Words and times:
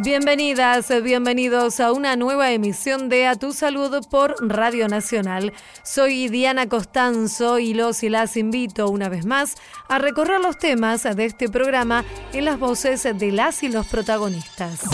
Bienvenidas, 0.00 0.92
bienvenidos 1.02 1.80
a 1.80 1.90
una 1.90 2.14
nueva 2.14 2.52
emisión 2.52 3.08
de 3.08 3.26
A 3.26 3.34
Tu 3.34 3.52
Salud 3.52 4.06
por 4.08 4.36
Radio 4.40 4.86
Nacional. 4.86 5.52
Soy 5.82 6.28
Diana 6.28 6.68
Costanzo 6.68 7.58
y 7.58 7.74
los 7.74 8.04
y 8.04 8.08
las 8.08 8.36
invito 8.36 8.88
una 8.88 9.08
vez 9.08 9.26
más 9.26 9.56
a 9.88 9.98
recorrer 9.98 10.40
los 10.40 10.56
temas 10.56 11.02
de 11.02 11.24
este 11.24 11.48
programa 11.48 12.04
en 12.32 12.44
las 12.44 12.60
voces 12.60 13.02
de 13.02 13.32
las 13.32 13.64
y 13.64 13.70
los 13.70 13.88
protagonistas 13.88 14.84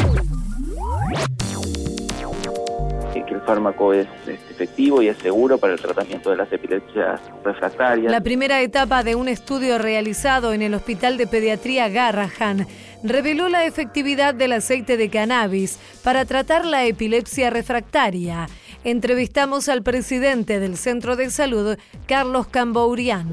que 3.23 3.34
el 3.34 3.41
fármaco 3.41 3.93
es 3.93 4.07
efectivo 4.27 5.02
y 5.02 5.09
es 5.09 5.16
seguro 5.18 5.59
para 5.59 5.75
el 5.75 5.80
tratamiento 5.80 6.30
de 6.30 6.36
las 6.36 6.52
epilepsias 6.52 7.21
refractarias. 7.45 8.11
La 8.11 8.21
primera 8.21 8.61
etapa 8.61 9.02
de 9.02 9.14
un 9.14 9.29
estudio 9.29 9.79
realizado 9.79 10.52
en 10.52 10.62
el 10.62 10.75
Hospital 10.75 11.16
de 11.16 11.27
Pediatría 11.27 11.89
Garrahan 11.89 12.66
reveló 13.05 13.48
la 13.48 13.66
efectividad 13.66 14.34
del 14.34 14.52
aceite 14.52 14.96
de 14.96 15.11
cannabis 15.11 15.79
para 16.03 16.25
tratar 16.25 16.64
la 16.64 16.85
epilepsia 16.86 17.50
refractaria. 17.50 18.49
Entrevistamos 18.82 19.68
al 19.68 19.82
presidente 19.82 20.58
del 20.58 20.76
Centro 20.76 21.14
de 21.14 21.31
Salud, 21.31 21.79
Carlos 22.07 22.48
Cambourian. 22.48 23.29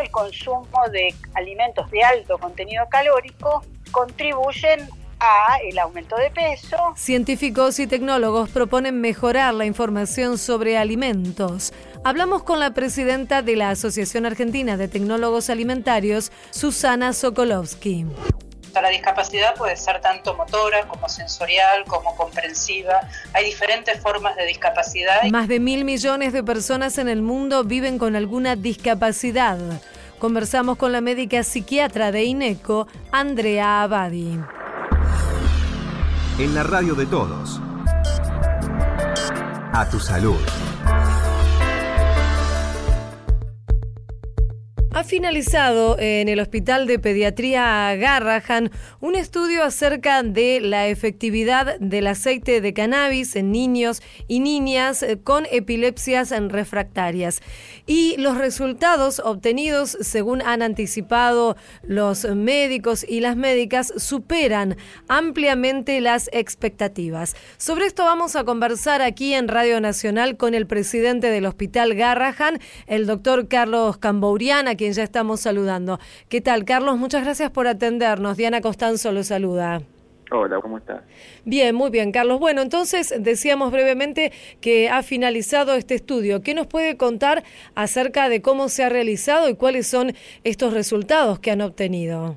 El 0.00 0.10
consumo 0.10 0.66
de 0.90 1.14
alimentos 1.34 1.90
de 1.90 2.02
alto 2.02 2.38
contenido 2.38 2.84
calórico 2.90 3.62
contribuyen 3.92 4.88
a 5.20 5.58
el 5.68 5.78
aumento 5.78 6.16
de 6.16 6.30
peso. 6.30 6.76
Científicos 6.96 7.78
y 7.78 7.86
tecnólogos 7.86 8.48
proponen 8.48 9.02
mejorar 9.02 9.52
la 9.52 9.66
información 9.66 10.38
sobre 10.38 10.78
alimentos. 10.78 11.74
Hablamos 12.04 12.42
con 12.42 12.58
la 12.58 12.72
presidenta 12.72 13.42
de 13.42 13.56
la 13.56 13.68
Asociación 13.68 14.24
Argentina 14.24 14.78
de 14.78 14.88
Tecnólogos 14.88 15.50
Alimentarios, 15.50 16.32
Susana 16.50 17.12
Sokolovsky. 17.12 18.06
La 18.74 18.88
discapacidad 18.88 19.54
puede 19.56 19.76
ser 19.76 20.00
tanto 20.00 20.34
motora 20.34 20.86
como 20.88 21.08
sensorial, 21.08 21.84
como 21.86 22.16
comprensiva. 22.16 23.00
Hay 23.32 23.44
diferentes 23.44 24.00
formas 24.00 24.36
de 24.36 24.46
discapacidad. 24.46 25.22
Más 25.30 25.48
de 25.48 25.60
mil 25.60 25.84
millones 25.84 26.32
de 26.32 26.42
personas 26.42 26.98
en 26.98 27.08
el 27.08 27.22
mundo 27.22 27.64
viven 27.64 27.98
con 27.98 28.16
alguna 28.16 28.56
discapacidad. 28.56 29.58
Conversamos 30.18 30.76
con 30.76 30.92
la 30.92 31.00
médica 31.00 31.42
psiquiatra 31.42 32.12
de 32.12 32.24
INECO, 32.24 32.88
Andrea 33.12 33.82
Abadi 33.82 34.38
en 36.40 36.54
la 36.54 36.62
radio 36.62 36.94
de 36.94 37.04
todos. 37.04 37.60
A 39.72 39.86
tu 39.90 40.00
salud. 40.00 40.38
Ha 44.92 45.04
finalizado 45.04 45.96
en 46.00 46.28
el 46.28 46.40
Hospital 46.40 46.88
de 46.88 46.98
Pediatría 46.98 47.94
Garrahan 47.94 48.72
un 49.00 49.14
estudio 49.14 49.62
acerca 49.62 50.24
de 50.24 50.60
la 50.60 50.88
efectividad 50.88 51.78
del 51.78 52.08
aceite 52.08 52.60
de 52.60 52.74
cannabis 52.74 53.36
en 53.36 53.52
niños 53.52 54.02
y 54.26 54.40
niñas 54.40 55.04
eh, 55.04 55.20
con 55.22 55.46
epilepsias 55.52 56.30
refractarias. 56.30 57.40
Y 57.86 58.16
los 58.16 58.36
resultados 58.36 59.20
obtenidos, 59.24 59.96
según 60.00 60.42
han 60.42 60.60
anticipado 60.60 61.56
los 61.84 62.24
médicos 62.24 63.06
y 63.08 63.20
las 63.20 63.36
médicas, 63.36 63.92
superan 63.96 64.76
ampliamente 65.06 66.00
las 66.00 66.28
expectativas. 66.32 67.36
Sobre 67.58 67.86
esto 67.86 68.04
vamos 68.04 68.34
a 68.34 68.42
conversar 68.42 69.02
aquí 69.02 69.34
en 69.34 69.46
Radio 69.46 69.80
Nacional 69.80 70.36
con 70.36 70.54
el 70.54 70.66
presidente 70.66 71.28
del 71.28 71.46
Hospital 71.46 71.94
Garrahan, 71.94 72.58
el 72.88 73.06
doctor 73.06 73.46
Carlos 73.46 73.96
Cambourian, 73.96 74.66
quien 74.80 74.94
ya 74.94 75.02
estamos 75.02 75.40
saludando. 75.40 75.98
¿Qué 76.30 76.40
tal, 76.40 76.64
Carlos? 76.64 76.96
Muchas 76.96 77.22
gracias 77.22 77.50
por 77.50 77.66
atendernos. 77.66 78.38
Diana 78.38 78.62
Costanzo 78.62 79.12
lo 79.12 79.22
saluda. 79.22 79.82
Hola, 80.30 80.58
¿cómo 80.62 80.78
estás? 80.78 81.02
Bien, 81.44 81.74
muy 81.74 81.90
bien, 81.90 82.12
Carlos. 82.12 82.40
Bueno, 82.40 82.62
entonces 82.62 83.12
decíamos 83.18 83.72
brevemente 83.72 84.32
que 84.62 84.88
ha 84.88 85.02
finalizado 85.02 85.74
este 85.74 85.94
estudio. 85.94 86.40
¿Qué 86.40 86.54
nos 86.54 86.66
puede 86.66 86.96
contar 86.96 87.44
acerca 87.74 88.30
de 88.30 88.40
cómo 88.40 88.70
se 88.70 88.82
ha 88.82 88.88
realizado 88.88 89.50
y 89.50 89.54
cuáles 89.54 89.86
son 89.86 90.14
estos 90.44 90.72
resultados 90.72 91.40
que 91.40 91.50
han 91.50 91.60
obtenido? 91.60 92.36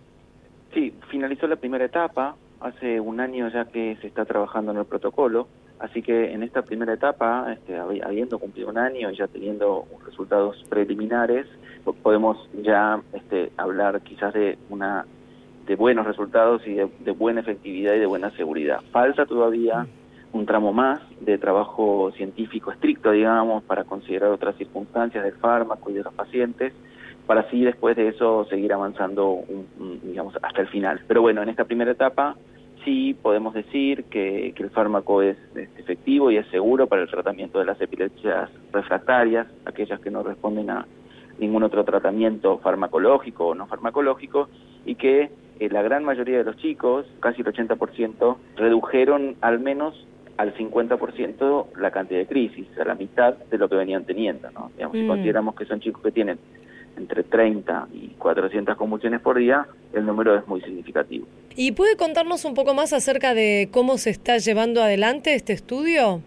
Sí, 0.74 0.94
finalizó 1.10 1.48
la 1.48 1.56
primera 1.56 1.86
etapa. 1.86 2.36
Hace 2.64 3.02
un 3.02 3.20
año 3.20 3.50
ya 3.50 3.66
que 3.66 3.98
se 4.00 4.08
está 4.08 4.24
trabajando 4.24 4.72
en 4.72 4.78
el 4.78 4.86
protocolo. 4.86 5.50
Así 5.80 6.02
que 6.02 6.32
en 6.32 6.44
esta 6.44 6.62
primera 6.62 6.94
etapa, 6.94 7.52
este, 7.52 7.78
habiendo 7.78 8.40
cumplido 8.40 8.70
un 8.70 8.78
año 8.78 9.12
y 9.12 9.18
ya 9.18 9.28
teniendo 9.28 9.86
resultados 10.06 10.64
preliminares, 10.70 11.46
podemos 12.02 12.38
ya 12.62 13.02
este, 13.12 13.52
hablar 13.58 14.00
quizás 14.00 14.34
de 14.34 14.58
una 14.70 15.06
de 15.68 15.76
buenos 15.76 16.06
resultados 16.06 16.66
y 16.66 16.76
de, 16.76 17.12
buena 17.12 17.42
efectividad 17.42 17.96
y 17.96 18.00
de 18.00 18.06
buena 18.06 18.32
seguridad. 18.32 18.80
Falta 18.92 19.26
todavía 19.26 19.86
un 20.32 20.46
tramo 20.46 20.72
más 20.72 21.02
de 21.20 21.38
trabajo 21.38 22.12
científico 22.16 22.72
estricto, 22.72 23.12
digamos, 23.12 23.64
para 23.64 23.84
considerar 23.84 24.32
otras 24.32 24.56
circunstancias 24.56 25.22
del 25.26 25.34
fármaco 25.34 25.90
y 25.90 25.96
de 25.96 26.04
los 26.04 26.14
pacientes, 26.14 26.72
para 27.28 27.42
así 27.42 27.62
después 27.62 27.98
de 27.98 28.08
eso 28.08 28.46
seguir 28.50 28.72
avanzando, 28.72 29.42
digamos, 30.02 30.34
hasta 30.42 30.62
el 30.62 30.68
final. 30.68 31.02
Pero 31.08 31.22
bueno, 31.22 31.42
en 31.42 31.50
esta 31.50 31.66
primera 31.66 31.92
etapa 31.92 32.38
sí 32.84 33.16
podemos 33.22 33.54
decir 33.54 34.06
que, 34.06 34.54
que 34.56 34.64
el 34.64 34.70
fármaco 34.70 35.22
es, 35.22 35.38
es, 35.56 35.70
efectivo 35.78 36.32
y 36.32 36.38
es 36.38 36.48
seguro 36.48 36.88
para 36.88 37.02
el 37.02 37.10
tratamiento 37.10 37.60
de 37.60 37.66
las 37.66 37.80
epilepsias 37.82 38.50
refractarias, 38.72 39.48
aquellas 39.66 40.00
que 40.00 40.12
no 40.12 40.24
responden 40.24 40.70
a 40.70 40.86
ningún 41.40 41.64
otro 41.64 41.84
tratamiento 41.84 42.60
farmacológico 42.60 43.48
o 43.48 43.56
no 43.56 43.68
farmacológico, 43.68 44.50
y 44.86 44.96
que 44.96 45.32
eh, 45.60 45.70
la 45.70 45.82
gran 45.82 46.04
mayoría 46.04 46.38
de 46.38 46.44
los 46.44 46.58
chicos, 46.58 47.06
casi 47.20 47.42
el 47.42 47.48
80%, 47.48 48.38
redujeron 48.56 49.36
al 49.42 49.60
menos 49.60 50.08
al 50.38 50.54
50% 50.56 51.68
la 51.78 51.92
cantidad 51.92 52.20
de 52.20 52.28
crisis, 52.28 52.68
a 52.80 52.86
la 52.86 52.96
mitad 52.96 53.36
de 53.36 53.58
lo 53.58 53.70
que 53.70 53.76
venían 53.76 54.06
teniendo. 54.06 54.50
¿no? 54.52 54.72
Digamos, 54.76 54.98
Si 54.98 55.04
mm. 55.04 55.08
consideramos 55.08 55.56
que 55.56 55.66
son 55.66 55.80
chicos 55.80 56.02
que 56.02 56.12
tienen 56.12 56.40
entre 56.98 57.24
30 57.24 57.88
y 57.94 58.10
400 58.18 58.78
convulsiones 58.78 59.22
por 59.22 59.38
día, 59.38 59.66
el 59.94 60.06
número 60.06 60.38
es 60.38 60.48
muy 60.48 60.62
significativo. 60.62 61.26
¿Y 61.56 61.74
puede 61.74 61.98
contarnos 61.98 62.46
un 62.46 62.54
poco 62.54 62.74
más 62.74 62.94
acerca 62.94 63.34
de 63.34 63.70
cómo 63.72 63.98
se 63.98 64.10
está 64.10 64.38
llevando 64.38 64.82
adelante 64.82 65.36
este 65.36 65.54
estudio? 65.54 66.22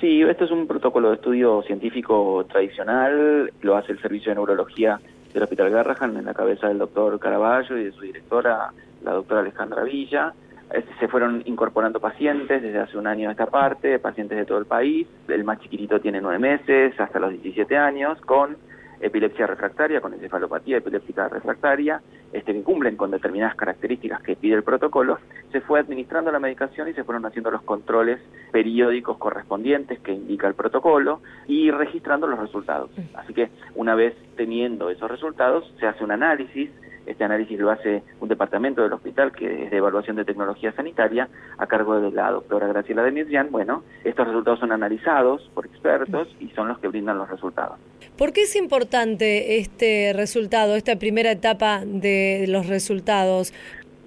Sí, 0.00 0.22
esto 0.22 0.44
es 0.44 0.50
un 0.50 0.66
protocolo 0.66 1.08
de 1.10 1.16
estudio 1.16 1.62
científico 1.62 2.46
tradicional, 2.48 3.52
lo 3.62 3.76
hace 3.76 3.92
el 3.92 4.00
Servicio 4.00 4.30
de 4.30 4.36
Neurología 4.36 5.00
del 5.32 5.42
Hospital 5.42 5.70
Garrahan 5.70 6.16
en 6.16 6.24
la 6.24 6.34
cabeza 6.34 6.68
del 6.68 6.78
doctor 6.78 7.18
Caraballo 7.18 7.76
y 7.76 7.84
de 7.84 7.92
su 7.92 8.02
directora, 8.02 8.72
la 9.04 9.12
doctora 9.12 9.40
Alejandra 9.40 9.82
Villa. 9.82 10.32
Este, 10.72 10.90
se 11.00 11.08
fueron 11.08 11.42
incorporando 11.46 11.98
pacientes 11.98 12.62
desde 12.62 12.78
hace 12.78 12.98
un 12.98 13.06
año 13.06 13.28
a 13.28 13.32
esta 13.32 13.46
parte, 13.46 13.98
pacientes 13.98 14.38
de 14.38 14.44
todo 14.44 14.58
el 14.58 14.66
país. 14.66 15.06
El 15.26 15.44
más 15.44 15.60
chiquitito 15.60 16.00
tiene 16.00 16.20
nueve 16.20 16.38
meses, 16.38 16.98
hasta 17.00 17.18
los 17.18 17.30
17 17.30 17.76
años, 17.76 18.20
con 18.20 18.56
epilepsia 19.00 19.46
refractaria, 19.46 20.00
con 20.00 20.14
encefalopatía 20.14 20.78
epiléptica 20.78 21.28
refractaria, 21.28 22.00
este, 22.32 22.52
que 22.52 22.62
cumplen 22.62 22.96
con 22.96 23.10
determinadas 23.10 23.54
características 23.56 24.22
que 24.22 24.36
pide 24.36 24.54
el 24.54 24.62
protocolo, 24.62 25.18
se 25.52 25.60
fue 25.60 25.80
administrando 25.80 26.30
la 26.30 26.40
medicación 26.40 26.88
y 26.88 26.92
se 26.94 27.04
fueron 27.04 27.24
haciendo 27.26 27.50
los 27.50 27.62
controles 27.62 28.20
periódicos 28.52 29.18
correspondientes 29.18 30.00
que 30.00 30.12
indica 30.12 30.46
el 30.48 30.54
protocolo 30.54 31.20
y 31.46 31.70
registrando 31.70 32.26
los 32.26 32.38
resultados. 32.38 32.90
Así 33.14 33.32
que 33.32 33.50
una 33.74 33.94
vez 33.94 34.14
teniendo 34.36 34.90
esos 34.90 35.10
resultados, 35.10 35.72
se 35.78 35.86
hace 35.86 36.04
un 36.04 36.10
análisis 36.10 36.70
este 37.08 37.24
análisis 37.24 37.58
lo 37.58 37.70
hace 37.70 38.02
un 38.20 38.28
departamento 38.28 38.82
del 38.82 38.92
hospital 38.92 39.32
que 39.32 39.64
es 39.64 39.70
de 39.70 39.76
evaluación 39.76 40.16
de 40.16 40.24
tecnología 40.24 40.72
sanitaria 40.72 41.28
a 41.56 41.66
cargo 41.66 42.00
de 42.00 42.10
la 42.10 42.30
doctora 42.30 42.66
Graciela 42.68 43.02
de 43.02 43.12
Mirjan. 43.12 43.50
Bueno, 43.50 43.82
estos 44.04 44.26
resultados 44.26 44.60
son 44.60 44.72
analizados 44.72 45.50
por 45.54 45.66
expertos 45.66 46.28
y 46.40 46.48
son 46.50 46.68
los 46.68 46.78
que 46.78 46.88
brindan 46.88 47.18
los 47.18 47.28
resultados. 47.28 47.78
¿Por 48.16 48.32
qué 48.32 48.42
es 48.42 48.56
importante 48.56 49.58
este 49.58 50.12
resultado, 50.12 50.74
esta 50.74 50.96
primera 50.96 51.30
etapa 51.30 51.82
de 51.84 52.46
los 52.48 52.66
resultados? 52.66 53.52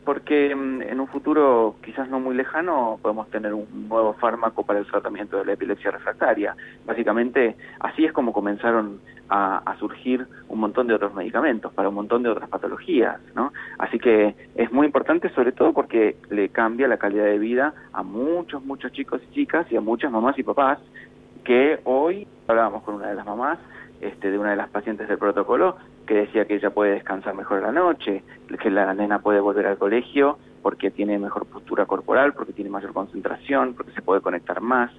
Porque 0.05 0.55
mm, 0.55 0.81
en 0.83 0.99
un 0.99 1.07
futuro 1.07 1.75
quizás 1.83 2.09
no 2.09 2.19
muy 2.19 2.35
lejano 2.35 2.99
podemos 3.01 3.29
tener 3.29 3.53
un 3.53 3.87
nuevo 3.87 4.13
fármaco 4.13 4.63
para 4.63 4.79
el 4.79 4.85
tratamiento 4.85 5.37
de 5.37 5.45
la 5.45 5.53
epilepsia 5.53 5.91
refractaria. 5.91 6.55
Básicamente 6.85 7.55
así 7.79 8.05
es 8.05 8.13
como 8.13 8.33
comenzaron 8.33 8.99
a, 9.29 9.75
surgir 9.79 10.27
un 10.49 10.59
montón 10.59 10.87
de 10.87 10.93
otros 10.93 11.13
medicamentos 11.13 11.73
para 11.73 11.87
un 11.87 11.95
montón 11.95 12.21
de 12.21 12.29
otras 12.29 12.49
patologías, 12.49 13.17
¿no? 13.33 13.53
Así 13.79 13.97
que 13.97 14.35
es 14.55 14.71
muy 14.73 14.85
importante 14.85 15.29
sobre 15.29 15.53
todo 15.53 15.71
porque 15.71 16.17
le 16.29 16.49
cambia 16.49 16.87
la 16.89 16.97
calidad 16.97 17.25
de 17.25 17.39
vida 17.39 17.73
a 17.93 18.03
muchos, 18.03 18.63
muchos 18.65 18.91
chicos 18.91 19.21
y 19.29 19.33
chicas 19.33 19.71
y 19.71 19.77
a 19.77 19.81
muchas 19.81 20.11
mamás 20.11 20.37
y 20.37 20.43
papás 20.43 20.79
que 21.45 21.79
hoy 21.85 22.27
hablábamos 22.47 22.83
con 22.83 22.95
una 22.95 23.07
de 23.07 23.15
las 23.15 23.25
mamás 23.25 23.57
este, 24.01 24.31
de 24.31 24.37
una 24.37 24.51
de 24.51 24.57
las 24.57 24.69
pacientes 24.69 25.07
del 25.07 25.17
protocolo 25.17 25.77
que 26.05 26.13
decía 26.13 26.45
que 26.45 26.55
ella 26.55 26.69
puede 26.69 26.91
descansar 26.91 27.35
mejor 27.35 27.59
a 27.59 27.67
la 27.67 27.71
noche, 27.71 28.23
que 28.61 28.69
la 28.69 28.93
nena 28.93 29.19
puede 29.19 29.39
volver 29.39 29.67
al 29.67 29.77
colegio 29.77 30.37
porque 30.61 30.91
tiene 30.91 31.17
mejor 31.17 31.45
postura 31.47 31.85
corporal, 31.85 32.33
porque 32.33 32.53
tiene 32.53 32.69
mayor 32.69 32.93
concentración, 32.93 33.73
porque 33.73 33.91
se 33.93 34.01
puede 34.01 34.21
conectar 34.21 34.61
más. 34.61 34.91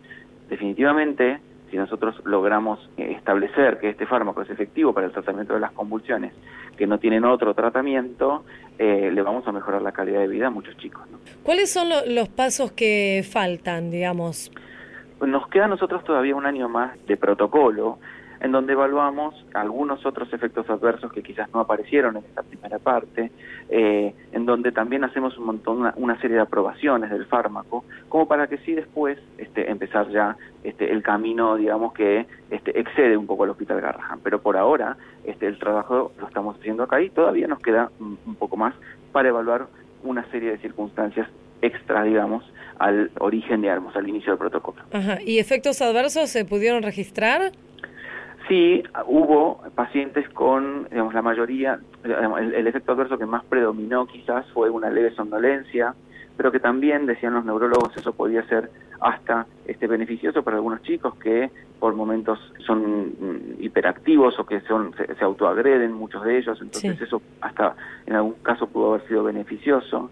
Definitivamente, 0.48 1.38
si 1.70 1.76
nosotros 1.76 2.16
logramos 2.24 2.78
eh, 2.96 3.14
establecer 3.16 3.78
que 3.78 3.90
este 3.90 4.06
fármaco 4.06 4.42
es 4.42 4.50
efectivo 4.50 4.92
para 4.92 5.06
el 5.06 5.12
tratamiento 5.12 5.54
de 5.54 5.60
las 5.60 5.72
convulsiones, 5.72 6.32
que 6.76 6.86
no 6.86 6.98
tienen 6.98 7.24
otro 7.24 7.54
tratamiento, 7.54 8.44
eh, 8.78 9.10
le 9.12 9.22
vamos 9.22 9.46
a 9.46 9.52
mejorar 9.52 9.82
la 9.82 9.92
calidad 9.92 10.20
de 10.20 10.28
vida 10.28 10.48
a 10.48 10.50
muchos 10.50 10.76
chicos. 10.78 11.02
¿Cuáles 11.42 11.72
son 11.72 11.88
los 12.08 12.28
pasos 12.28 12.72
que 12.72 13.24
faltan, 13.30 13.90
digamos? 13.90 14.50
Nos 15.20 15.46
queda 15.48 15.66
a 15.66 15.68
nosotros 15.68 16.02
todavía 16.02 16.34
un 16.34 16.46
año 16.46 16.68
más 16.68 16.92
de 17.06 17.16
protocolo 17.16 17.98
en 18.42 18.50
donde 18.50 18.72
evaluamos 18.72 19.34
algunos 19.54 20.04
otros 20.04 20.32
efectos 20.32 20.68
adversos 20.68 21.12
que 21.12 21.22
quizás 21.22 21.48
no 21.54 21.60
aparecieron 21.60 22.16
en 22.16 22.24
esta 22.24 22.42
primera 22.42 22.80
parte, 22.80 23.30
eh, 23.68 24.12
en 24.32 24.46
donde 24.46 24.72
también 24.72 25.04
hacemos 25.04 25.38
un 25.38 25.46
montón, 25.46 25.92
una, 25.94 26.20
serie 26.20 26.36
de 26.36 26.42
aprobaciones 26.42 27.10
del 27.10 27.24
fármaco, 27.26 27.84
como 28.08 28.26
para 28.26 28.48
que 28.48 28.58
sí 28.58 28.72
después 28.74 29.16
este, 29.38 29.70
empezar 29.70 30.08
ya 30.10 30.36
este, 30.64 30.90
el 30.90 31.04
camino, 31.04 31.54
digamos, 31.54 31.92
que 31.92 32.26
este, 32.50 32.78
excede 32.80 33.16
un 33.16 33.28
poco 33.28 33.44
al 33.44 33.50
Hospital 33.50 33.80
Garrahan. 33.80 34.18
Pero 34.24 34.42
por 34.42 34.56
ahora 34.56 34.96
este, 35.24 35.46
el 35.46 35.56
trabajo 35.60 36.10
lo 36.18 36.26
estamos 36.26 36.58
haciendo 36.58 36.82
acá 36.82 37.00
y 37.00 37.10
todavía 37.10 37.46
nos 37.46 37.60
queda 37.60 37.92
un, 38.00 38.34
poco 38.34 38.56
más 38.56 38.74
para 39.12 39.28
evaluar 39.28 39.68
una 40.02 40.28
serie 40.32 40.50
de 40.50 40.58
circunstancias 40.58 41.28
extra, 41.60 42.02
digamos, 42.02 42.44
al 42.80 43.12
origen, 43.20 43.62
digamos, 43.62 43.94
al 43.94 44.08
inicio 44.08 44.32
del 44.32 44.38
protocolo. 44.38 44.82
Ajá. 44.92 45.18
¿Y 45.24 45.38
efectos 45.38 45.80
adversos 45.80 46.28
se 46.28 46.44
pudieron 46.44 46.82
registrar? 46.82 47.52
Sí, 48.52 48.82
hubo 49.06 49.62
pacientes 49.74 50.28
con, 50.28 50.86
digamos, 50.90 51.14
la 51.14 51.22
mayoría, 51.22 51.80
el, 52.04 52.66
efecto 52.66 52.92
adverso 52.92 53.16
que 53.16 53.24
más 53.24 53.42
predominó 53.46 54.04
quizás 54.06 54.44
fue 54.52 54.68
una 54.68 54.90
leve 54.90 55.14
somnolencia, 55.14 55.94
pero 56.36 56.52
que 56.52 56.60
también, 56.60 57.06
decían 57.06 57.32
los 57.32 57.46
neurólogos, 57.46 57.96
eso 57.96 58.12
podía 58.12 58.46
ser 58.48 58.68
hasta 59.00 59.46
este 59.64 59.86
beneficioso 59.86 60.42
para 60.42 60.58
algunos 60.58 60.82
chicos 60.82 61.14
que 61.14 61.50
por 61.80 61.94
momentos 61.94 62.38
son 62.66 63.06
mm, 63.06 63.62
hiperactivos 63.62 64.38
o 64.38 64.44
que 64.44 64.60
son 64.60 64.92
se, 64.98 65.24
autoagreden, 65.24 65.94
muchos 65.94 66.22
de 66.22 66.36
ellos, 66.36 66.58
entonces 66.60 67.00
eso 67.00 67.22
hasta 67.40 67.74
en 68.04 68.16
algún 68.16 68.34
caso 68.42 68.66
pudo 68.66 68.92
haber 68.92 69.08
sido 69.08 69.24
beneficioso. 69.24 70.10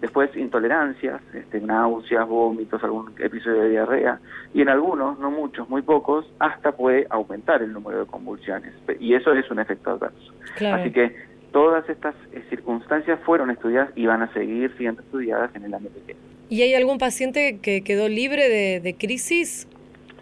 Después 0.00 0.34
intolerancias, 0.36 1.20
este, 1.34 1.60
náuseas, 1.60 2.26
vómitos, 2.26 2.82
algún 2.82 3.12
episodio 3.18 3.62
de 3.62 3.70
diarrea 3.70 4.18
y 4.54 4.62
en 4.62 4.68
algunos, 4.68 5.18
no 5.18 5.30
muchos, 5.30 5.68
muy 5.68 5.82
pocos, 5.82 6.26
hasta 6.38 6.72
puede 6.72 7.06
aumentar 7.10 7.62
el 7.62 7.72
número 7.72 8.00
de 8.00 8.06
convulsiones 8.06 8.72
y 8.98 9.14
eso 9.14 9.32
es 9.32 9.50
un 9.50 9.58
efecto 9.58 9.90
adverso. 9.90 10.32
Así 10.72 10.90
que 10.90 11.14
todas 11.52 11.88
estas 11.88 12.14
eh, 12.32 12.42
circunstancias 12.48 13.20
fueron 13.24 13.50
estudiadas 13.50 13.90
y 13.94 14.06
van 14.06 14.22
a 14.22 14.32
seguir 14.32 14.74
siendo 14.78 15.02
estudiadas 15.02 15.54
en 15.54 15.64
el 15.64 15.72
que 15.72 16.16
¿Y 16.48 16.62
hay 16.62 16.74
algún 16.74 16.98
paciente 16.98 17.60
que 17.62 17.82
quedó 17.84 18.08
libre 18.08 18.48
de, 18.48 18.80
de 18.80 18.96
crisis? 18.96 19.68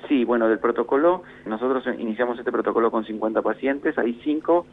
Sí, 0.08 0.24
bueno, 0.24 0.48
del 0.48 0.58
protocolo, 0.58 1.22
nosotros 1.46 1.84
iniciamos 1.98 2.38
este 2.38 2.52
protocolo 2.52 2.90
con 2.90 3.04
50 3.04 3.42
pacientes, 3.42 3.96
hay 3.98 4.20
5 4.24 4.66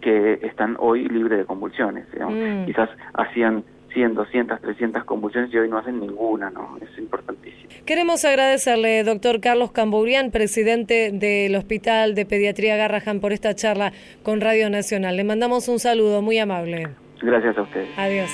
que 0.00 0.34
están 0.42 0.76
hoy 0.78 1.08
libres 1.08 1.38
de 1.38 1.44
convulsiones. 1.44 2.06
Mm. 2.18 2.66
Quizás 2.66 2.90
hacían 3.14 3.64
100, 3.96 4.14
200, 4.14 4.60
300 4.60 5.04
convulsiones 5.04 5.52
y 5.54 5.56
hoy 5.56 5.70
no 5.70 5.78
hacen 5.78 5.98
ninguna, 5.98 6.50
¿no? 6.50 6.76
Es 6.82 6.98
importantísimo. 6.98 7.70
Queremos 7.86 8.26
agradecerle, 8.26 9.02
doctor 9.04 9.40
Carlos 9.40 9.72
Cambourian, 9.72 10.30
presidente 10.30 11.10
del 11.12 11.56
Hospital 11.56 12.14
de 12.14 12.26
Pediatría 12.26 12.76
Garrahan, 12.76 13.20
por 13.20 13.32
esta 13.32 13.54
charla 13.54 13.94
con 14.22 14.42
Radio 14.42 14.68
Nacional. 14.68 15.16
Le 15.16 15.24
mandamos 15.24 15.68
un 15.68 15.78
saludo 15.78 16.20
muy 16.20 16.38
amable. 16.38 16.88
Gracias 17.22 17.56
a 17.56 17.62
usted. 17.62 17.86
Adiós. 17.96 18.30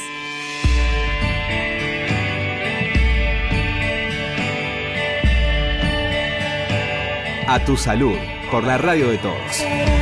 A 7.46 7.64
tu 7.64 7.76
salud, 7.76 8.16
por 8.50 8.64
la 8.64 8.78
radio 8.78 9.10
de 9.10 9.18
todos. 9.18 10.01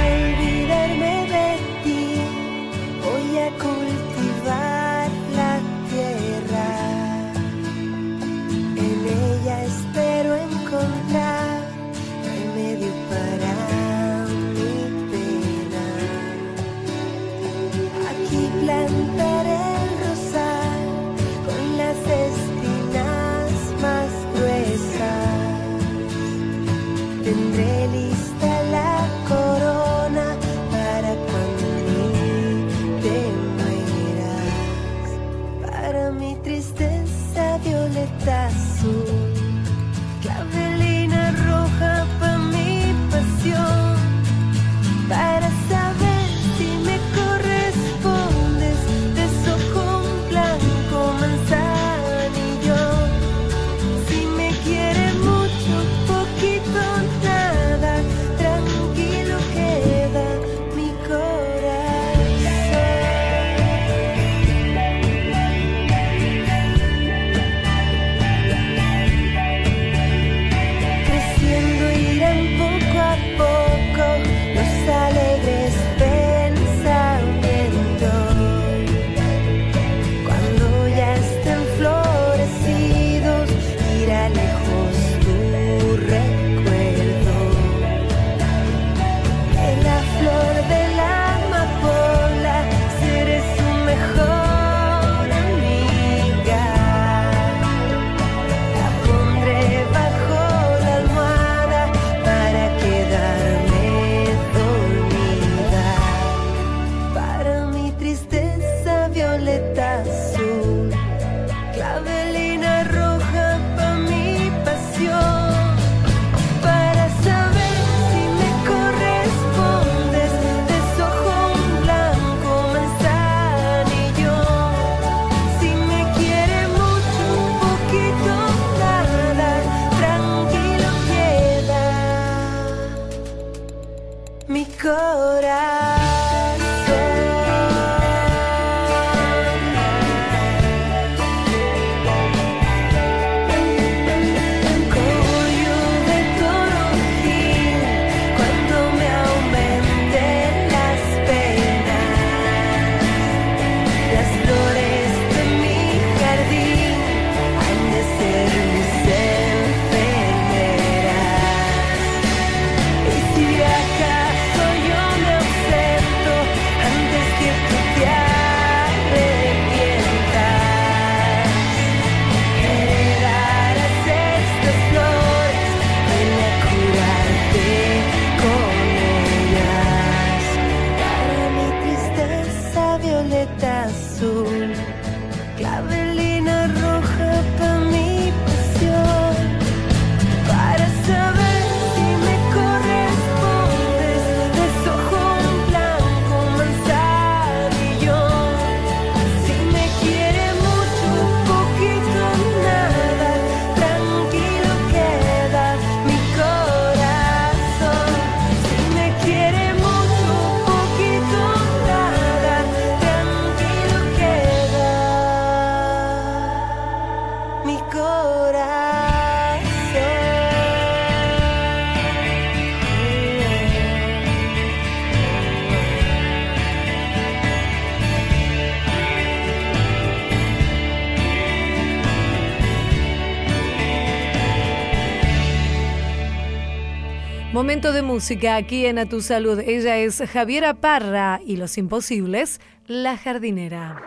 Momento 237.61 237.93
de 237.93 238.01
música 238.01 238.57
aquí 238.57 238.87
en 238.87 238.99
A 238.99 239.05
Tu 239.05 239.21
Salud. 239.21 239.59
Ella 239.59 239.99
es 239.99 240.23
Javiera 240.33 240.73
Parra 240.73 241.43
y 241.45 241.59
Los 241.59 241.77
Imposibles, 241.77 242.59
La 242.87 243.19
Jardinera. 243.19 244.01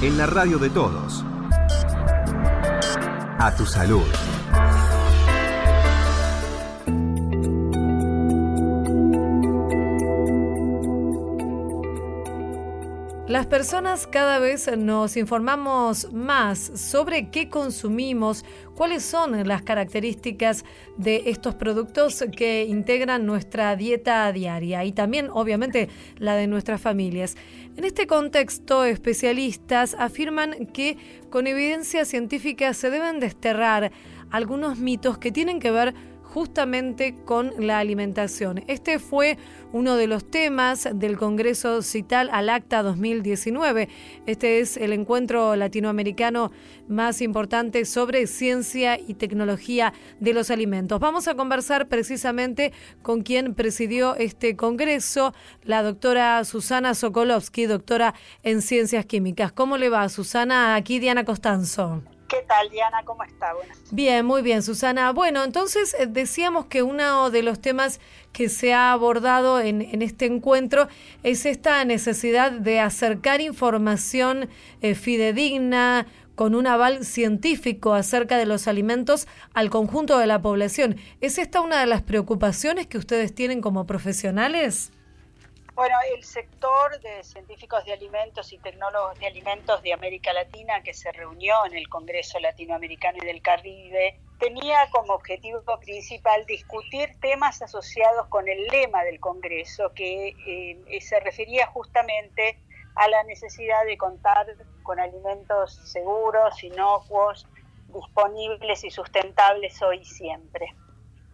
En 0.00 0.16
la 0.16 0.26
radio 0.26 0.58
de 0.58 0.70
todos. 0.70 1.24
A 3.40 3.52
Tu 3.58 3.66
Salud. 3.66 4.06
Las 13.26 13.46
personas 13.46 14.06
cada 14.06 14.38
vez 14.38 14.70
nos 14.76 15.16
informamos 15.16 16.12
más 16.12 16.70
sobre 16.76 17.30
qué 17.30 17.48
consumimos, 17.48 18.44
cuáles 18.74 19.04
son 19.04 19.46
las 19.46 19.62
características 19.62 20.64
de 20.96 21.24
estos 21.26 21.54
productos 21.54 22.24
que 22.36 22.64
integran 22.64 23.26
nuestra 23.26 23.76
dieta 23.76 24.30
diaria 24.32 24.84
y 24.84 24.92
también 24.92 25.28
obviamente 25.32 25.88
la 26.18 26.36
de 26.36 26.46
nuestras 26.46 26.80
familias. 26.80 27.36
En 27.76 27.84
este 27.84 28.06
contexto, 28.06 28.84
especialistas 28.84 29.94
afirman 29.98 30.66
que 30.66 30.96
con 31.30 31.46
evidencia 31.46 32.04
científica 32.04 32.74
se 32.74 32.90
deben 32.90 33.20
desterrar 33.20 33.92
algunos 34.30 34.78
mitos 34.78 35.18
que 35.18 35.32
tienen 35.32 35.60
que 35.60 35.70
ver 35.70 35.94
justamente 36.34 37.14
con 37.24 37.52
la 37.64 37.78
alimentación. 37.78 38.64
Este 38.66 38.98
fue 38.98 39.38
uno 39.72 39.94
de 39.94 40.08
los 40.08 40.28
temas 40.28 40.88
del 40.92 41.16
Congreso 41.16 41.80
Cital 41.80 42.28
al 42.32 42.48
Acta 42.48 42.82
2019. 42.82 43.88
Este 44.26 44.58
es 44.58 44.76
el 44.76 44.92
encuentro 44.92 45.54
latinoamericano 45.54 46.50
más 46.88 47.22
importante 47.22 47.84
sobre 47.84 48.26
ciencia 48.26 48.98
y 48.98 49.14
tecnología 49.14 49.92
de 50.18 50.32
los 50.34 50.50
alimentos. 50.50 50.98
Vamos 50.98 51.28
a 51.28 51.36
conversar 51.36 51.86
precisamente 51.86 52.72
con 53.02 53.22
quien 53.22 53.54
presidió 53.54 54.16
este 54.16 54.56
Congreso, 54.56 55.34
la 55.62 55.84
doctora 55.84 56.42
Susana 56.44 56.94
Sokolovsky, 56.94 57.66
doctora 57.66 58.12
en 58.42 58.60
Ciencias 58.60 59.06
Químicas. 59.06 59.52
¿Cómo 59.52 59.76
le 59.76 59.88
va, 59.88 60.08
Susana? 60.08 60.74
Aquí 60.74 60.98
Diana 60.98 61.24
Costanzo. 61.24 62.02
¿Qué 62.34 62.42
tal, 62.48 62.68
Diana? 62.68 63.02
¿Cómo 63.04 63.22
está? 63.22 63.52
Bien, 63.92 64.26
muy 64.26 64.42
bien, 64.42 64.64
Susana. 64.64 65.12
Bueno, 65.12 65.44
entonces 65.44 65.94
eh, 65.96 66.06
decíamos 66.08 66.66
que 66.66 66.82
uno 66.82 67.30
de 67.30 67.44
los 67.44 67.60
temas 67.60 68.00
que 68.32 68.48
se 68.48 68.74
ha 68.74 68.90
abordado 68.90 69.60
en, 69.60 70.02
este 70.02 70.26
encuentro 70.26 70.88
es 71.22 71.46
esta 71.46 71.84
necesidad 71.84 72.50
de 72.50 72.80
acercar 72.80 73.40
información 73.40 74.48
eh, 74.80 74.96
fidedigna, 74.96 76.06
con 76.34 76.56
un 76.56 76.66
aval 76.66 77.04
científico 77.04 77.94
acerca 77.94 78.36
de 78.36 78.46
los 78.46 78.66
alimentos 78.66 79.28
al 79.52 79.70
conjunto 79.70 80.18
de 80.18 80.26
la 80.26 80.42
población. 80.42 80.96
¿Es 81.20 81.38
esta 81.38 81.60
una 81.60 81.78
de 81.78 81.86
las 81.86 82.02
preocupaciones 82.02 82.88
que 82.88 82.98
ustedes 82.98 83.32
tienen 83.32 83.60
como 83.60 83.86
profesionales? 83.86 84.90
Bueno, 85.74 85.96
el 86.14 86.22
sector 86.22 87.00
de 87.00 87.24
científicos 87.24 87.84
de 87.84 87.94
alimentos 87.94 88.52
y 88.52 88.58
tecnólogos 88.58 89.18
de 89.18 89.26
alimentos 89.26 89.82
de 89.82 89.92
América 89.92 90.32
Latina 90.32 90.80
que 90.84 90.94
se 90.94 91.10
reunió 91.10 91.66
en 91.66 91.74
el 91.74 91.88
Congreso 91.88 92.38
Latinoamericano 92.38 93.18
y 93.20 93.26
del 93.26 93.42
Caribe 93.42 94.20
tenía 94.38 94.88
como 94.92 95.14
objetivo 95.14 95.62
principal 95.80 96.46
discutir 96.46 97.18
temas 97.20 97.60
asociados 97.60 98.28
con 98.28 98.46
el 98.46 98.68
lema 98.68 99.02
del 99.02 99.18
Congreso, 99.18 99.92
que 99.94 100.36
eh, 100.46 101.00
se 101.00 101.18
refería 101.18 101.66
justamente 101.66 102.60
a 102.94 103.08
la 103.08 103.24
necesidad 103.24 103.84
de 103.84 103.98
contar 103.98 104.46
con 104.84 105.00
alimentos 105.00 105.74
seguros, 105.90 106.62
inocuos, 106.62 107.48
disponibles 107.88 108.84
y 108.84 108.90
sustentables 108.90 109.82
hoy 109.82 109.98
y 110.02 110.04
siempre 110.04 110.72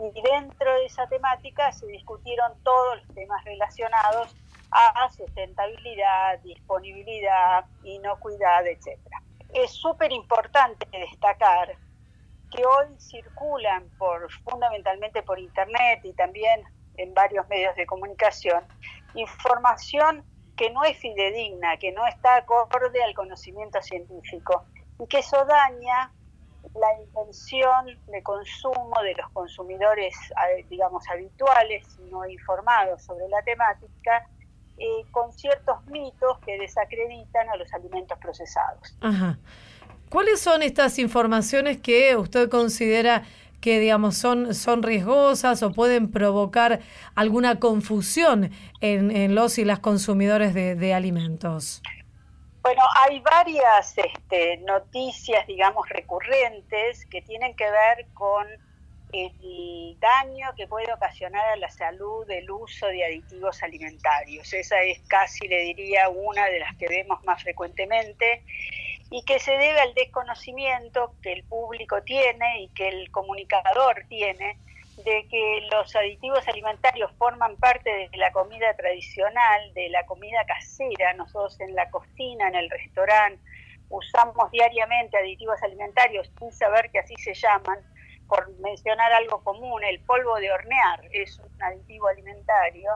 y 0.01 0.23
dentro 0.23 0.73
de 0.75 0.87
esa 0.87 1.07
temática 1.09 1.73
se 1.73 1.87
discutieron 1.87 2.53
todos 2.63 2.97
los 2.97 3.15
temas 3.15 3.45
relacionados 3.45 4.35
a 4.71 5.11
sustentabilidad, 5.11 6.39
disponibilidad, 6.41 7.65
inocuidad, 7.83 8.67
etc. 8.67 8.99
Es 9.53 9.73
súper 9.73 10.13
importante 10.13 10.87
destacar 10.93 11.77
que 12.51 12.65
hoy 12.65 12.87
circulan 12.99 13.89
por 13.99 14.31
fundamentalmente 14.45 15.23
por 15.23 15.39
internet 15.39 16.01
y 16.05 16.13
también 16.13 16.63
en 16.97 17.15
varios 17.15 17.49
medios 17.49 17.75
de 17.77 17.87
comunicación 17.87 18.65
información 19.15 20.25
que 20.57 20.71
no 20.71 20.85
es 20.85 20.97
fidedigna, 20.99 21.77
que 21.79 21.93
no 21.93 22.07
está 22.07 22.37
acorde 22.37 23.03
al 23.03 23.15
conocimiento 23.15 23.81
científico 23.83 24.65
y 24.99 25.07
que 25.07 25.19
eso 25.19 25.45
daña 25.47 26.13
la 26.75 27.01
intención 27.03 27.99
de 28.07 28.23
consumo 28.23 29.01
de 29.03 29.15
los 29.15 29.31
consumidores, 29.33 30.15
digamos, 30.69 31.09
habituales, 31.09 31.87
no 32.11 32.27
informados 32.29 33.03
sobre 33.03 33.29
la 33.29 33.43
temática, 33.43 34.27
eh, 34.79 35.05
con 35.11 35.33
ciertos 35.33 35.85
mitos 35.87 36.39
que 36.39 36.59
desacreditan 36.59 37.49
a 37.51 37.57
los 37.57 37.73
alimentos 37.75 38.19
procesados. 38.19 38.97
¿Cuáles 40.09 40.41
son 40.41 40.63
estas 40.63 40.99
informaciones 40.99 41.81
que 41.81 42.17
usted 42.17 42.49
considera 42.49 43.25
que 43.61 43.79
digamos 43.79 44.17
son, 44.17 44.55
son 44.55 44.83
riesgosas 44.83 45.63
o 45.63 45.73
pueden 45.73 46.11
provocar 46.11 46.81
alguna 47.15 47.61
confusión 47.61 48.51
en, 48.81 49.35
los 49.35 49.59
y 49.59 49.65
las 49.65 49.81
consumidores 49.81 50.55
de 50.55 50.95
alimentos? 50.95 51.83
Bueno, 52.63 52.83
hay 52.95 53.21
varias 53.21 53.97
este, 53.97 54.59
noticias, 54.59 55.47
digamos, 55.47 55.89
recurrentes 55.89 57.07
que 57.07 57.23
tienen 57.23 57.55
que 57.55 57.71
ver 57.71 58.07
con 58.13 58.47
el 59.13 59.99
daño 59.99 60.55
que 60.57 60.67
puede 60.67 60.93
ocasionar 60.93 61.45
a 61.49 61.57
la 61.57 61.71
salud 61.71 62.31
el 62.31 62.51
uso 62.51 62.87
de 62.87 63.05
aditivos 63.05 63.63
alimentarios. 63.63 64.53
Esa 64.53 64.83
es 64.83 65.01
casi, 65.09 65.49
le 65.49 65.61
diría, 65.61 66.09
una 66.11 66.47
de 66.47 66.61
las 66.61 66.77
que 66.77 66.87
vemos 66.87 67.25
más 67.25 67.43
frecuentemente 67.43 68.45
y 69.11 69.25
que 69.25 69.39
se 69.39 69.53
debe 69.53 69.81
al 69.81 69.95
desconocimiento 69.95 71.15
que 71.23 71.33
el 71.33 71.45
público 71.45 72.03
tiene 72.03 72.61
y 72.63 72.69
que 72.69 72.89
el 72.89 73.11
comunicador 73.11 74.05
tiene 74.09 74.59
de 75.05 75.27
que 75.29 75.69
los 75.71 75.95
aditivos 75.97 76.47
alimentarios 76.49 77.11
forman 77.19 77.57
parte 77.57 78.09
de 78.11 78.17
la 78.17 78.33
comida 78.33 78.75
tradicional, 78.77 79.75
de 79.75 79.89
la 79.91 80.05
comida 80.07 80.45
casera. 80.47 81.13
Nosotros 81.15 81.59
en 81.61 81.75
la 81.75 81.91
cocina, 81.91 82.49
en 82.49 82.55
el 82.55 82.71
restaurante, 82.71 83.43
usamos 83.89 84.51
diariamente 84.51 85.17
aditivos 85.17 85.63
alimentarios 85.63 86.31
sin 86.39 86.53
saber 86.53 86.91
que 86.91 87.01
así 87.01 87.15
se 87.17 87.35
llaman. 87.35 87.79
Por 88.29 88.49
mencionar 88.61 89.13
algo 89.13 89.43
común, 89.43 89.83
el 89.83 89.99
polvo 90.01 90.37
de 90.37 90.53
hornear 90.53 91.01
es 91.11 91.37
un 91.41 91.63
aditivo 91.63 92.07
alimentario 92.07 92.93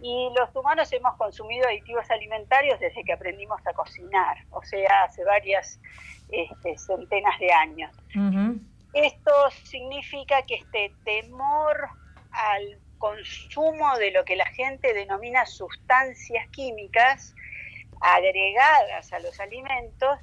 y 0.00 0.28
los 0.38 0.54
humanos 0.54 0.92
hemos 0.92 1.16
consumido 1.16 1.66
aditivos 1.66 2.08
alimentarios 2.10 2.78
desde 2.78 3.02
que 3.02 3.12
aprendimos 3.12 3.60
a 3.66 3.72
cocinar, 3.72 4.36
o 4.50 4.62
sea, 4.62 5.04
hace 5.04 5.24
varias 5.24 5.80
este, 6.30 6.78
centenas 6.78 7.38
de 7.40 7.52
años. 7.52 7.96
Esto 8.96 9.50
significa 9.62 10.40
que 10.46 10.54
este 10.54 10.96
temor 11.04 11.90
al 12.30 12.80
consumo 12.96 13.94
de 13.98 14.10
lo 14.10 14.24
que 14.24 14.36
la 14.36 14.46
gente 14.46 14.94
denomina 14.94 15.44
sustancias 15.44 16.48
químicas 16.50 17.34
agregadas 18.00 19.12
a 19.12 19.18
los 19.18 19.38
alimentos 19.38 20.18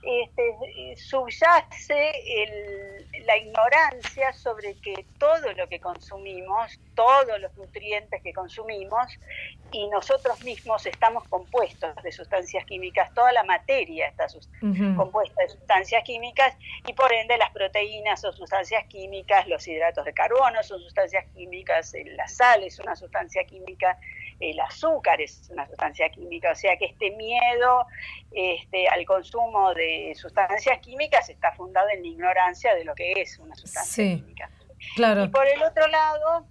este, 0.00 0.56
subyace 0.96 2.12
la 3.26 3.36
ignorancia 3.36 4.32
sobre 4.32 4.74
que 4.80 5.06
todo 5.18 5.52
lo 5.54 5.68
que 5.68 5.80
consumimos, 5.80 6.78
todos 6.94 7.40
los 7.40 7.56
nutrientes 7.56 8.22
que 8.22 8.32
consumimos 8.32 9.06
y 9.72 9.88
nosotros 9.88 10.42
mismos 10.44 10.86
estamos 10.86 11.26
compuestos 11.28 11.94
de 12.02 12.12
sustancias 12.12 12.64
químicas, 12.64 13.12
toda 13.14 13.32
la 13.32 13.44
materia 13.44 14.08
está 14.08 14.26
compuesta 14.96 15.42
de 15.42 15.48
sustancias 15.48 16.04
químicas 16.04 16.54
y 16.86 16.92
por 16.92 17.12
ende 17.12 17.36
las 17.36 17.50
proteínas 17.50 18.20
son 18.20 18.32
sustancias 18.32 18.84
químicas, 18.86 19.46
los 19.48 19.66
hidratos 19.66 20.04
de 20.04 20.14
carbono 20.14 20.62
son 20.62 20.80
sustancias 20.80 21.24
químicas, 21.34 21.92
la 22.16 22.28
sal 22.28 22.62
es 22.62 22.78
una 22.78 22.94
sustancia 22.94 23.44
química, 23.44 23.98
el 24.40 24.58
azúcar 24.60 25.20
es 25.20 25.48
una 25.50 25.66
sustancia 25.66 26.08
química, 26.10 26.52
o 26.52 26.54
sea 26.54 26.76
que 26.76 26.86
este 26.86 27.10
miedo 27.12 27.86
este, 28.32 28.88
al 28.88 29.04
consumo 29.06 29.72
de 29.74 30.14
sustancias 30.16 30.78
químicas 30.80 31.28
está 31.28 31.52
fundado 31.52 31.88
en 31.90 32.02
la 32.02 32.08
ignorancia 32.08 32.74
de 32.74 32.84
lo 32.84 32.94
que 32.94 33.12
es 33.12 33.38
una 33.38 33.54
sustancia 33.54 34.16
química. 34.16 34.50
Claro. 34.96 35.24
Y 35.24 35.28
por 35.28 35.46
el 35.46 35.62
otro 35.62 35.86
lado, 35.88 36.46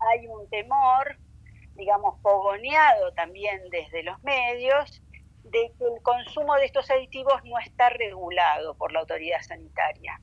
hay 0.00 0.26
un 0.26 0.48
temor, 0.50 1.18
digamos, 1.74 2.20
fogoneado 2.22 3.12
también 3.12 3.62
desde 3.70 4.02
los 4.02 4.22
medios, 4.22 5.02
de 5.44 5.72
que 5.78 5.84
el 5.84 6.02
consumo 6.02 6.54
de 6.56 6.66
estos 6.66 6.90
aditivos 6.90 7.44
no 7.44 7.58
está 7.58 7.90
regulado 7.90 8.74
por 8.74 8.92
la 8.92 9.00
autoridad 9.00 9.40
sanitaria, 9.42 10.20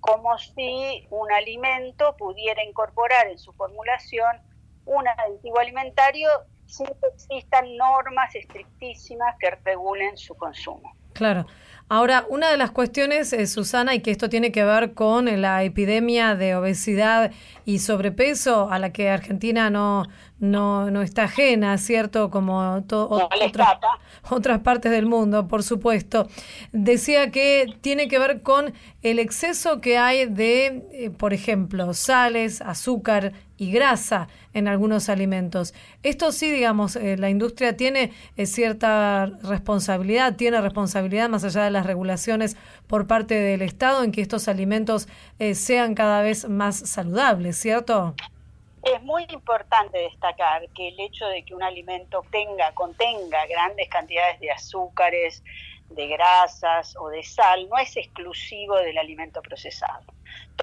como 0.00 0.36
si 0.38 1.06
un 1.10 1.32
alimento 1.32 2.16
pudiera 2.16 2.62
incorporar 2.64 3.28
en 3.28 3.38
su 3.38 3.52
formulación 3.54 4.42
un 4.86 5.06
aditivo 5.08 5.58
alimentario 5.58 6.28
sin 6.66 6.86
que 6.86 7.06
existan 7.14 7.76
normas 7.76 8.34
estrictísimas 8.34 9.36
que 9.38 9.50
regulen 9.64 10.16
su 10.16 10.34
consumo. 10.34 10.94
Claro. 11.12 11.46
Ahora, 11.90 12.24
una 12.30 12.50
de 12.50 12.56
las 12.56 12.70
cuestiones, 12.70 13.32
eh, 13.34 13.46
Susana, 13.46 13.94
y 13.94 14.00
que 14.00 14.10
esto 14.10 14.30
tiene 14.30 14.50
que 14.52 14.64
ver 14.64 14.94
con 14.94 15.26
la 15.42 15.62
epidemia 15.64 16.34
de 16.34 16.56
obesidad 16.56 17.30
y 17.66 17.80
sobrepeso 17.80 18.70
a 18.70 18.78
la 18.78 18.90
que 18.90 19.10
Argentina 19.10 19.68
no, 19.68 20.04
no, 20.38 20.90
no 20.90 21.02
está 21.02 21.24
ajena, 21.24 21.76
¿cierto? 21.76 22.30
Como 22.30 22.82
otras 24.30 24.60
partes 24.60 24.92
del 24.92 25.04
mundo, 25.04 25.46
por 25.46 25.62
supuesto. 25.62 26.26
Decía 26.72 27.30
que 27.30 27.74
tiene 27.82 28.08
que 28.08 28.18
ver 28.18 28.40
con 28.40 28.72
el 29.02 29.18
exceso 29.18 29.82
que 29.82 29.98
hay 29.98 30.24
de, 30.24 30.86
eh, 30.90 31.10
por 31.10 31.34
ejemplo, 31.34 31.92
sales, 31.92 32.62
azúcar 32.62 33.34
y 33.56 33.70
grasa 33.70 34.28
en 34.52 34.68
algunos 34.68 35.08
alimentos. 35.08 35.74
Esto 36.02 36.32
sí, 36.32 36.50
digamos, 36.50 36.96
eh, 36.96 37.16
la 37.16 37.30
industria 37.30 37.76
tiene 37.76 38.12
eh, 38.36 38.46
cierta 38.46 39.26
responsabilidad, 39.42 40.36
tiene 40.36 40.60
responsabilidad 40.60 41.28
más 41.28 41.44
allá 41.44 41.64
de 41.64 41.70
las 41.70 41.86
regulaciones 41.86 42.56
por 42.86 43.06
parte 43.06 43.34
del 43.34 43.62
Estado 43.62 44.04
en 44.04 44.12
que 44.12 44.20
estos 44.20 44.48
alimentos 44.48 45.08
sean 45.54 45.94
cada 45.94 46.22
vez 46.22 46.48
más 46.48 46.76
saludables, 46.76 47.56
¿cierto? 47.56 48.14
Es 48.84 49.02
muy 49.02 49.24
importante 49.32 49.96
destacar 49.96 50.68
que 50.74 50.88
el 50.88 51.00
hecho 51.00 51.26
de 51.28 51.42
que 51.42 51.54
un 51.54 51.62
alimento 51.62 52.22
tenga, 52.30 52.72
contenga 52.72 53.46
grandes 53.46 53.88
cantidades 53.88 54.38
de 54.40 54.50
azúcares, 54.50 55.42
de 55.88 56.06
grasas 56.08 56.94
o 56.98 57.08
de 57.08 57.22
sal 57.22 57.68
no 57.70 57.78
es 57.78 57.96
exclusivo 57.96 58.76
del 58.76 58.98
alimento 58.98 59.40
procesado. 59.40 60.04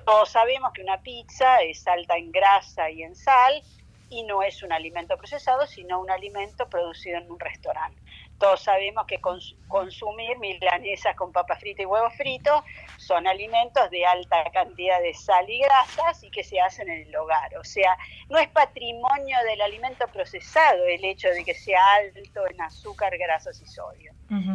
Todos 0.05 0.29
sabemos 0.29 0.71
que 0.73 0.81
una 0.81 1.01
pizza 1.01 1.61
es 1.61 1.87
alta 1.87 2.17
en 2.17 2.31
grasa 2.31 2.89
y 2.89 3.03
en 3.03 3.15
sal 3.15 3.61
y 4.09 4.23
no 4.23 4.43
es 4.43 4.61
un 4.61 4.73
alimento 4.73 5.17
procesado, 5.17 5.65
sino 5.65 5.99
un 5.99 6.11
alimento 6.11 6.67
producido 6.69 7.17
en 7.17 7.31
un 7.31 7.39
restaurante. 7.39 7.99
Todos 8.37 8.61
sabemos 8.63 9.05
que 9.05 9.21
consumir 9.21 10.37
milanesas 10.39 11.15
con 11.15 11.31
papa 11.31 11.55
frita 11.55 11.83
y 11.83 11.85
huevo 11.85 12.09
frito 12.09 12.63
son 12.97 13.27
alimentos 13.27 13.89
de 13.91 14.05
alta 14.05 14.43
cantidad 14.51 14.99
de 14.99 15.13
sal 15.13 15.47
y 15.49 15.59
grasas 15.59 16.23
y 16.23 16.31
que 16.31 16.43
se 16.43 16.59
hacen 16.59 16.89
en 16.89 17.07
el 17.07 17.15
hogar. 17.15 17.55
O 17.57 17.63
sea, 17.63 17.97
no 18.29 18.39
es 18.39 18.49
patrimonio 18.49 19.37
del 19.45 19.61
alimento 19.61 20.07
procesado 20.07 20.83
el 20.85 21.05
hecho 21.05 21.29
de 21.29 21.45
que 21.45 21.53
sea 21.53 21.81
alto 21.95 22.47
en 22.47 22.59
azúcar, 22.61 23.15
grasas 23.17 23.61
y 23.61 23.67
sodio. 23.67 24.11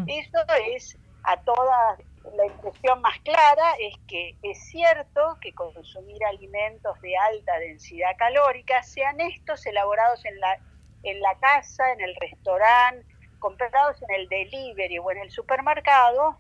Eso 0.07 0.39
es 0.75 0.99
a 1.23 1.37
toda 1.39 1.97
la 2.35 2.47
impresión 2.47 3.01
más 3.01 3.19
clara 3.21 3.75
es 3.81 3.95
que 4.09 4.37
es 4.43 4.59
cierto 4.69 5.39
que 5.41 5.53
consumir 5.55 6.25
alimentos 6.25 7.01
de 7.01 7.17
alta 7.17 7.59
densidad 7.59 8.17
calórica, 8.19 8.83
sean 8.83 9.21
estos 9.21 9.65
elaborados 9.67 10.25
en 10.25 10.39
la, 10.41 10.59
en 11.03 11.21
la 11.21 11.35
casa, 11.39 11.93
en 11.93 12.01
el 12.01 12.15
restaurante, 12.17 13.07
comprados 13.39 14.03
en 14.03 14.21
el 14.21 14.29
delivery 14.29 14.99
o 14.99 15.11
en 15.11 15.19
el 15.19 15.31
supermercado 15.31 16.37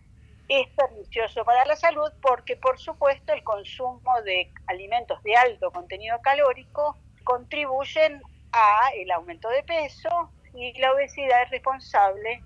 es 0.48 0.68
pernicioso 0.68 1.44
para 1.44 1.64
la 1.64 1.76
salud 1.76 2.10
porque, 2.22 2.56
por 2.56 2.78
supuesto, 2.78 3.32
el 3.32 3.42
consumo 3.42 4.22
de 4.22 4.52
alimentos 4.66 5.22
de 5.22 5.36
alto 5.36 5.70
contenido 5.70 6.20
calórico 6.22 6.96
contribuyen 7.24 8.22
a 8.52 8.90
el 8.96 9.10
aumento 9.10 9.48
de 9.48 9.62
peso 9.64 10.30
y 10.54 10.78
la 10.78 10.92
obesidad 10.92 11.42
es 11.42 11.50
responsable 11.50 12.42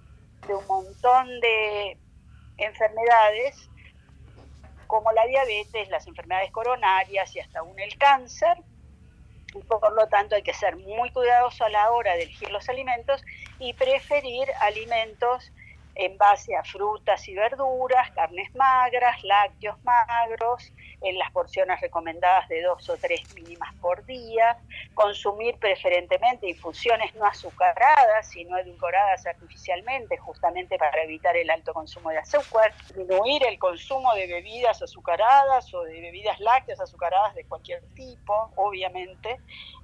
de 0.46 0.54
un 0.54 0.66
montón 0.66 1.40
de 1.40 1.98
enfermedades 2.60 3.70
como 4.86 5.12
la 5.12 5.24
diabetes, 5.26 5.88
las 5.88 6.06
enfermedades 6.06 6.50
coronarias 6.50 7.34
y 7.36 7.40
hasta 7.40 7.60
aún 7.60 7.78
el 7.78 7.96
cáncer, 7.96 8.56
por 9.68 9.92
lo 9.92 10.08
tanto 10.08 10.34
hay 10.34 10.42
que 10.42 10.52
ser 10.52 10.76
muy 10.76 11.10
cuidadoso 11.10 11.64
a 11.64 11.68
la 11.68 11.90
hora 11.90 12.14
de 12.14 12.24
elegir 12.24 12.50
los 12.50 12.68
alimentos 12.68 13.22
y 13.58 13.72
preferir 13.74 14.48
alimentos 14.60 15.52
en 15.94 16.16
base 16.18 16.56
a 16.56 16.64
frutas 16.64 17.28
y 17.28 17.34
verduras, 17.34 18.10
carnes 18.12 18.54
magras, 18.54 19.22
lácteos 19.22 19.76
magros, 19.84 20.72
en 21.02 21.18
las 21.18 21.30
porciones 21.32 21.80
recomendadas 21.80 22.48
de 22.48 22.62
dos 22.62 22.88
o 22.88 22.96
tres 22.96 23.22
mínimas 23.34 23.74
por 23.80 24.04
día, 24.04 24.58
consumir 24.94 25.56
preferentemente 25.56 26.48
infusiones 26.48 27.14
no 27.14 27.24
azucaradas, 27.24 28.28
sino 28.28 28.58
edulcoradas 28.58 29.26
artificialmente, 29.26 30.16
justamente 30.18 30.78
para 30.78 31.02
evitar 31.02 31.36
el 31.36 31.50
alto 31.50 31.72
consumo 31.72 32.10
de 32.10 32.18
azúcar, 32.18 32.74
disminuir 32.88 33.46
el 33.46 33.58
consumo 33.58 34.14
de 34.14 34.26
bebidas 34.26 34.82
azucaradas 34.82 35.72
o 35.72 35.82
de 35.84 36.00
bebidas 36.00 36.38
lácteas 36.40 36.80
azucaradas 36.80 37.34
de 37.34 37.44
cualquier 37.44 37.82
tipo, 37.94 38.50
obviamente, 38.56 39.38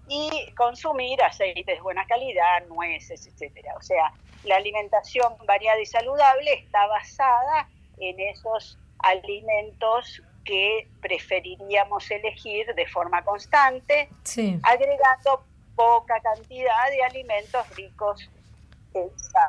y 0.09 0.53
consumir 0.55 1.23
aceites 1.23 1.77
de 1.77 1.81
buena 1.81 2.07
calidad, 2.07 2.67
nueces, 2.69 3.27
etcétera. 3.27 3.75
O 3.77 3.83
sea, 3.83 4.13
la 4.45 4.57
alimentación 4.57 5.35
variada 5.47 5.81
y 5.81 5.87
saludable 5.87 6.53
está 6.53 6.87
basada 6.87 7.69
en 7.99 8.21
esos 8.21 8.79
alimentos 8.99 10.23
que 10.47 10.89
preferiríamos 11.01 12.11
elegir 12.11 12.75
de 12.75 12.87
forma 12.87 13.23
constante, 13.23 14.09
agregando 14.63 15.45
poca 15.75 16.19
cantidad 16.21 16.91
de 16.91 17.03
alimentos 17.03 17.69
ricos 17.77 18.31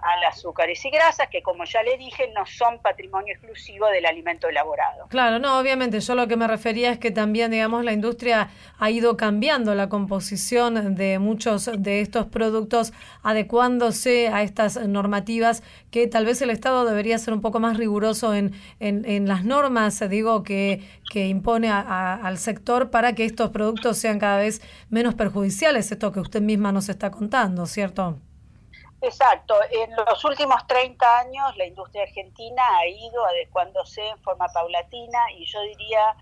al 0.03 0.23
azúcares 0.25 0.83
y 0.85 0.89
grasas, 0.89 1.27
que 1.29 1.41
como 1.41 1.63
ya 1.65 1.81
le 1.83 1.97
dije, 1.97 2.31
no 2.35 2.45
son 2.45 2.79
patrimonio 2.81 3.33
exclusivo 3.33 3.87
del 3.87 4.05
alimento 4.05 4.47
elaborado. 4.47 5.07
Claro, 5.09 5.39
no, 5.39 5.59
obviamente, 5.59 5.99
yo 5.99 6.15
lo 6.15 6.27
que 6.27 6.35
me 6.35 6.47
refería 6.47 6.91
es 6.91 6.99
que 6.99 7.11
también, 7.11 7.51
digamos, 7.51 7.83
la 7.83 7.93
industria 7.93 8.49
ha 8.79 8.89
ido 8.91 9.17
cambiando 9.17 9.75
la 9.75 9.89
composición 9.89 10.95
de 10.95 11.19
muchos 11.19 11.69
de 11.77 12.01
estos 12.01 12.27
productos, 12.27 12.93
adecuándose 13.23 14.29
a 14.29 14.43
estas 14.43 14.77
normativas, 14.87 15.63
que 15.91 16.07
tal 16.07 16.25
vez 16.25 16.41
el 16.41 16.49
Estado 16.49 16.85
debería 16.85 17.17
ser 17.17 17.33
un 17.33 17.41
poco 17.41 17.59
más 17.59 17.77
riguroso 17.77 18.33
en, 18.33 18.53
en, 18.79 19.27
las 19.27 19.43
normas, 19.45 20.03
digo, 20.09 20.43
que, 20.43 20.81
que 21.11 21.27
impone 21.27 21.69
al 21.69 22.37
sector 22.37 22.89
para 22.89 23.13
que 23.13 23.25
estos 23.25 23.49
productos 23.51 23.97
sean 23.97 24.19
cada 24.19 24.37
vez 24.37 24.61
menos 24.89 25.15
perjudiciales, 25.15 25.91
esto 25.91 26.11
que 26.11 26.19
usted 26.19 26.41
misma 26.41 26.71
nos 26.71 26.89
está 26.89 27.11
contando, 27.11 27.65
¿cierto? 27.65 28.19
Exacto. 29.01 29.55
En 29.69 29.95
los 29.95 30.25
últimos 30.25 30.65
30 30.65 31.19
años 31.19 31.55
la 31.57 31.65
industria 31.65 32.03
argentina 32.03 32.63
ha 32.79 32.87
ido 32.87 33.25
adecuándose 33.25 34.07
en 34.07 34.17
forma 34.19 34.47
paulatina 34.47 35.19
y 35.35 35.45
yo 35.45 35.61
diría 35.61 36.15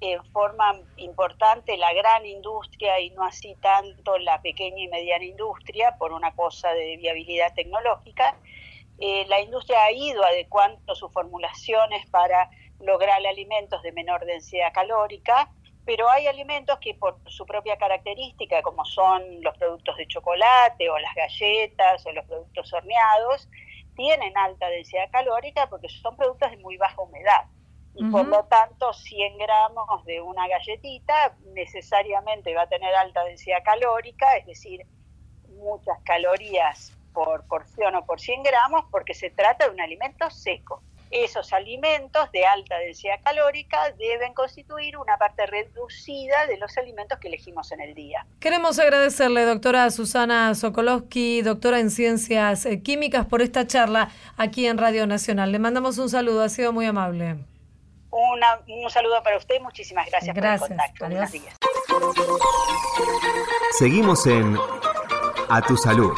en 0.00 0.24
forma 0.32 0.80
importante 0.96 1.76
la 1.76 1.92
gran 1.92 2.24
industria 2.24 3.00
y 3.00 3.10
no 3.10 3.24
así 3.24 3.54
tanto 3.60 4.16
la 4.18 4.40
pequeña 4.40 4.84
y 4.84 4.88
mediana 4.88 5.24
industria 5.24 5.96
por 5.98 6.12
una 6.12 6.32
cosa 6.34 6.72
de 6.72 6.96
viabilidad 6.96 7.52
tecnológica. 7.54 8.36
Eh, 8.98 9.26
la 9.28 9.40
industria 9.40 9.82
ha 9.84 9.92
ido 9.92 10.24
adecuando 10.24 10.94
sus 10.94 11.12
formulaciones 11.12 12.08
para 12.10 12.48
lograr 12.80 13.26
alimentos 13.26 13.82
de 13.82 13.92
menor 13.92 14.24
densidad 14.24 14.72
calórica 14.72 15.50
pero 15.90 16.08
hay 16.08 16.28
alimentos 16.28 16.78
que 16.78 16.94
por 16.94 17.18
su 17.26 17.44
propia 17.44 17.76
característica, 17.76 18.62
como 18.62 18.84
son 18.84 19.42
los 19.42 19.58
productos 19.58 19.96
de 19.96 20.06
chocolate 20.06 20.88
o 20.88 20.96
las 21.00 21.12
galletas 21.16 22.06
o 22.06 22.12
los 22.12 22.24
productos 22.26 22.72
horneados, 22.72 23.48
tienen 23.96 24.38
alta 24.38 24.68
densidad 24.68 25.10
calórica 25.10 25.68
porque 25.68 25.88
son 25.88 26.16
productos 26.16 26.52
de 26.52 26.58
muy 26.58 26.76
baja 26.76 27.02
humedad. 27.02 27.46
Y 27.96 28.04
por 28.04 28.24
lo 28.24 28.44
tanto, 28.44 28.92
100 28.92 29.36
gramos 29.38 30.04
de 30.04 30.20
una 30.20 30.46
galletita 30.46 31.36
necesariamente 31.54 32.54
va 32.54 32.62
a 32.62 32.68
tener 32.68 32.94
alta 32.94 33.24
densidad 33.24 33.64
calórica, 33.64 34.36
es 34.36 34.46
decir, 34.46 34.86
muchas 35.48 35.98
calorías 36.04 36.96
por 37.12 37.48
porción 37.48 37.96
o 37.96 38.06
por 38.06 38.20
100 38.20 38.44
gramos, 38.44 38.84
porque 38.92 39.12
se 39.12 39.30
trata 39.30 39.66
de 39.66 39.74
un 39.74 39.80
alimento 39.80 40.30
seco 40.30 40.84
esos 41.10 41.52
alimentos 41.52 42.30
de 42.32 42.46
alta 42.46 42.78
densidad 42.78 43.20
calórica 43.22 43.92
deben 43.98 44.32
constituir 44.32 44.96
una 44.96 45.16
parte 45.16 45.46
reducida 45.46 46.46
de 46.46 46.56
los 46.56 46.76
alimentos 46.78 47.18
que 47.18 47.28
elegimos 47.28 47.72
en 47.72 47.80
el 47.80 47.94
día. 47.94 48.26
Queremos 48.38 48.78
agradecerle, 48.78 49.44
doctora 49.44 49.90
Susana 49.90 50.54
Sokolowski, 50.54 51.42
doctora 51.42 51.80
en 51.80 51.90
Ciencias 51.90 52.64
eh, 52.66 52.82
Químicas, 52.82 53.26
por 53.26 53.42
esta 53.42 53.66
charla 53.66 54.10
aquí 54.36 54.66
en 54.66 54.78
Radio 54.78 55.06
Nacional. 55.06 55.52
Le 55.52 55.58
mandamos 55.58 55.98
un 55.98 56.08
saludo, 56.08 56.42
ha 56.42 56.48
sido 56.48 56.72
muy 56.72 56.86
amable. 56.86 57.36
un 58.10 58.90
saludo 58.90 59.22
para 59.22 59.36
usted 59.36 59.56
y 59.56 59.60
muchísimas 59.60 60.06
gracias, 60.08 60.34
por 60.34 60.44
el 60.44 60.58
contacto. 60.58 61.06
Buenos 61.06 61.32
días. 61.32 61.56
Seguimos 63.78 64.26
en 64.26 64.56
A 65.48 65.60
Tu 65.62 65.76
Salud. 65.76 66.12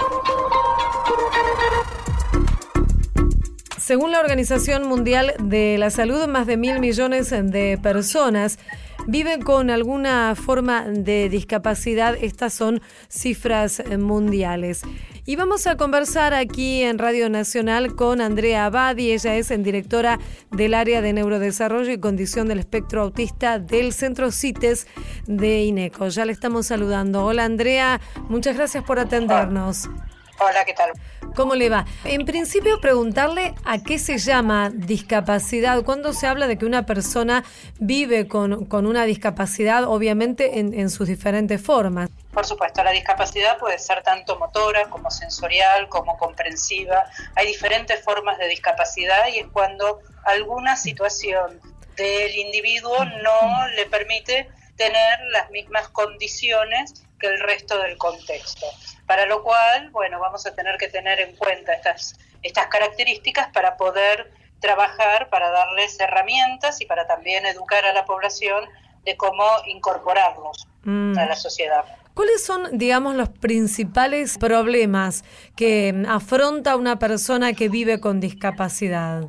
Según 3.82 4.12
la 4.12 4.20
Organización 4.20 4.86
Mundial 4.86 5.34
de 5.40 5.76
la 5.76 5.90
Salud, 5.90 6.28
más 6.28 6.46
de 6.46 6.56
mil 6.56 6.78
millones 6.78 7.30
de 7.30 7.76
personas 7.82 8.60
viven 9.08 9.42
con 9.42 9.70
alguna 9.70 10.36
forma 10.36 10.84
de 10.84 11.28
discapacidad. 11.28 12.16
Estas 12.20 12.52
son 12.52 12.80
cifras 13.08 13.82
mundiales. 13.98 14.82
Y 15.26 15.34
vamos 15.34 15.66
a 15.66 15.76
conversar 15.76 16.32
aquí 16.32 16.84
en 16.84 16.96
Radio 16.96 17.28
Nacional 17.28 17.96
con 17.96 18.20
Andrea 18.20 18.66
Abadi. 18.66 19.10
Ella 19.10 19.34
es 19.34 19.48
directora 19.48 20.20
del 20.52 20.74
área 20.74 21.02
de 21.02 21.12
neurodesarrollo 21.12 21.90
y 21.90 21.98
condición 21.98 22.46
del 22.46 22.60
espectro 22.60 23.02
autista 23.02 23.58
del 23.58 23.92
Centro 23.92 24.30
CITES 24.30 24.86
de 25.26 25.64
INECO. 25.64 26.06
Ya 26.06 26.24
le 26.24 26.30
estamos 26.30 26.68
saludando. 26.68 27.24
Hola 27.24 27.46
Andrea, 27.46 28.00
muchas 28.28 28.54
gracias 28.54 28.84
por 28.84 29.00
atendernos. 29.00 29.90
Hola, 30.38 30.64
¿qué 30.64 30.72
tal? 30.72 30.92
¿Cómo 31.34 31.54
le 31.54 31.68
va? 31.68 31.86
En 32.04 32.26
principio, 32.26 32.80
preguntarle 32.80 33.54
a 33.64 33.82
qué 33.82 33.98
se 33.98 34.18
llama 34.18 34.70
discapacidad. 34.70 35.82
Cuando 35.82 36.12
se 36.12 36.26
habla 36.26 36.46
de 36.46 36.58
que 36.58 36.66
una 36.66 36.84
persona 36.84 37.44
vive 37.78 38.28
con, 38.28 38.68
una 38.70 39.04
discapacidad, 39.04 39.84
obviamente 39.84 40.58
en, 40.58 40.74
en 40.74 40.90
sus 40.90 41.08
diferentes 41.08 41.62
formas. 41.62 42.10
Por 42.32 42.46
supuesto, 42.46 42.84
la 42.84 42.90
discapacidad 42.90 43.58
puede 43.58 43.78
ser 43.78 44.02
tanto 44.02 44.38
motora 44.38 44.88
como 44.90 45.10
sensorial, 45.10 45.88
como 45.88 46.16
comprensiva. 46.18 47.04
Hay 47.34 47.46
diferentes 47.46 48.02
formas 48.02 48.38
de 48.38 48.48
discapacidad 48.48 49.28
y 49.32 49.38
es 49.38 49.46
cuando 49.48 50.00
alguna 50.24 50.76
situación 50.76 51.60
del 51.96 52.34
individuo 52.36 53.04
no 53.04 53.68
le 53.76 53.86
permite 53.86 54.48
tener 54.76 55.18
las 55.30 55.50
mismas 55.50 55.88
condiciones 55.88 57.04
que 57.22 57.28
el 57.28 57.40
resto 57.40 57.78
del 57.78 57.96
contexto. 57.96 58.66
Para 59.06 59.24
lo 59.26 59.42
cual, 59.42 59.90
bueno, 59.90 60.18
vamos 60.18 60.44
a 60.44 60.54
tener 60.54 60.76
que 60.76 60.88
tener 60.88 61.20
en 61.20 61.34
cuenta 61.36 61.72
estas, 61.72 62.18
estas 62.42 62.66
características 62.66 63.48
para 63.54 63.76
poder 63.76 64.32
trabajar, 64.60 65.30
para 65.30 65.50
darles 65.50 65.98
herramientas 66.00 66.80
y 66.80 66.86
para 66.86 67.06
también 67.06 67.46
educar 67.46 67.84
a 67.84 67.92
la 67.92 68.04
población 68.04 68.64
de 69.04 69.16
cómo 69.16 69.44
incorporarlos 69.66 70.66
mm. 70.84 71.18
a 71.18 71.26
la 71.26 71.36
sociedad. 71.36 71.84
¿Cuáles 72.14 72.44
son, 72.44 72.76
digamos, 72.76 73.14
los 73.14 73.30
principales 73.30 74.36
problemas 74.36 75.24
que 75.56 76.04
afronta 76.08 76.76
una 76.76 76.98
persona 76.98 77.54
que 77.54 77.68
vive 77.68 78.00
con 78.00 78.20
discapacidad? 78.20 79.22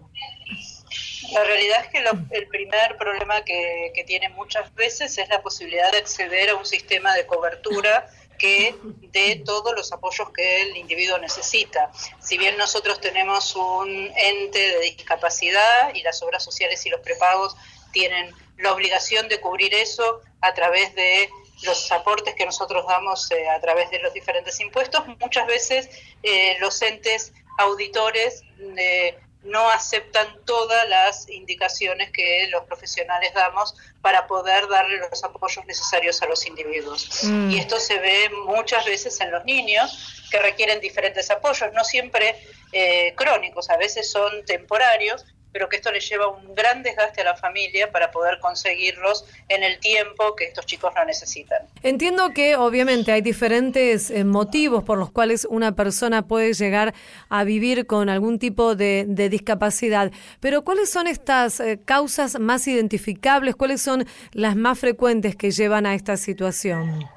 La 1.33 1.43
realidad 1.43 1.85
es 1.85 1.87
que 1.87 2.37
el 2.37 2.47
primer 2.47 2.97
problema 2.97 3.43
que, 3.43 3.91
que 3.95 4.03
tiene 4.03 4.29
muchas 4.29 4.73
veces 4.75 5.17
es 5.17 5.27
la 5.29 5.41
posibilidad 5.41 5.91
de 5.91 5.97
acceder 5.97 6.51
a 6.51 6.55
un 6.55 6.65
sistema 6.65 7.13
de 7.15 7.25
cobertura 7.25 8.07
que 8.37 8.75
dé 9.11 9.41
todos 9.45 9.73
los 9.75 9.91
apoyos 9.91 10.29
que 10.31 10.61
el 10.61 10.77
individuo 10.77 11.17
necesita. 11.17 11.91
Si 12.19 12.37
bien 12.37 12.57
nosotros 12.57 12.99
tenemos 12.99 13.55
un 13.55 14.11
ente 14.15 14.59
de 14.59 14.79
discapacidad 14.81 15.93
y 15.93 16.01
las 16.01 16.21
obras 16.21 16.43
sociales 16.43 16.85
y 16.85 16.89
los 16.89 17.01
prepagos 17.01 17.55
tienen 17.91 18.33
la 18.57 18.73
obligación 18.73 19.27
de 19.27 19.39
cubrir 19.39 19.73
eso 19.73 20.21
a 20.41 20.53
través 20.53 20.93
de 20.95 21.29
los 21.63 21.91
aportes 21.91 22.35
que 22.35 22.45
nosotros 22.45 22.85
damos 22.87 23.31
eh, 23.31 23.47
a 23.47 23.59
través 23.61 23.89
de 23.91 23.99
los 23.99 24.13
diferentes 24.13 24.59
impuestos, 24.59 25.07
muchas 25.19 25.47
veces 25.47 25.89
eh, 26.21 26.57
los 26.59 26.81
entes 26.81 27.31
auditores 27.57 28.43
eh, 28.77 29.17
no 29.43 29.69
aceptan 29.69 30.27
todas 30.45 30.87
las 30.87 31.29
indicaciones 31.29 32.11
que 32.11 32.47
los 32.49 32.63
profesionales 32.63 33.33
damos 33.33 33.75
para 34.01 34.27
poder 34.27 34.67
darle 34.67 34.97
los 34.97 35.23
apoyos 35.23 35.65
necesarios 35.65 36.21
a 36.21 36.27
los 36.27 36.45
individuos. 36.45 37.23
Mm. 37.23 37.51
Y 37.51 37.59
esto 37.59 37.79
se 37.79 37.99
ve 37.99 38.29
muchas 38.45 38.85
veces 38.85 39.19
en 39.21 39.31
los 39.31 39.43
niños 39.45 40.23
que 40.31 40.39
requieren 40.39 40.79
diferentes 40.79 41.29
apoyos, 41.29 41.71
no 41.73 41.83
siempre 41.83 42.35
eh, 42.71 43.13
crónicos, 43.15 43.69
a 43.69 43.77
veces 43.77 44.09
son 44.09 44.45
temporarios, 44.45 45.25
pero 45.53 45.69
que 45.69 45.77
esto 45.77 45.91
le 45.91 45.99
lleva 45.99 46.27
un 46.27 46.55
gran 46.55 46.83
desgaste 46.83 47.21
a 47.21 47.23
la 47.23 47.35
familia 47.35 47.91
para 47.91 48.11
poder 48.11 48.39
conseguirlos 48.39 49.25
en 49.47 49.63
el 49.63 49.79
tiempo 49.79 50.35
que 50.35 50.45
estos 50.45 50.65
chicos 50.65 50.91
no 50.95 51.05
necesitan. 51.05 51.59
Entiendo 51.83 52.31
que 52.31 52.55
obviamente 52.55 53.11
hay 53.11 53.21
diferentes 53.21 54.09
eh, 54.09 54.25
motivos 54.25 54.83
por 54.83 54.97
los 54.97 55.11
cuales 55.11 55.47
una 55.49 55.75
persona 55.75 56.27
puede 56.27 56.53
llegar 56.53 56.93
a 57.29 57.43
vivir 57.43 57.85
con 57.85 58.09
algún 58.09 58.39
tipo 58.39 58.75
de, 58.75 59.05
discapacidad, 59.29 60.11
pero 60.39 60.63
¿cuáles 60.63 60.89
son 60.89 61.07
estas 61.07 61.59
eh, 61.59 61.79
causas 61.85 62.39
más 62.39 62.67
identificables? 62.67 63.55
¿Cuáles 63.55 63.81
son 63.81 64.05
las 64.31 64.55
más 64.55 64.79
frecuentes 64.79 65.35
que 65.35 65.51
llevan 65.51 65.85
a 65.85 65.93
esta 65.93 66.17
situación? 66.17 67.07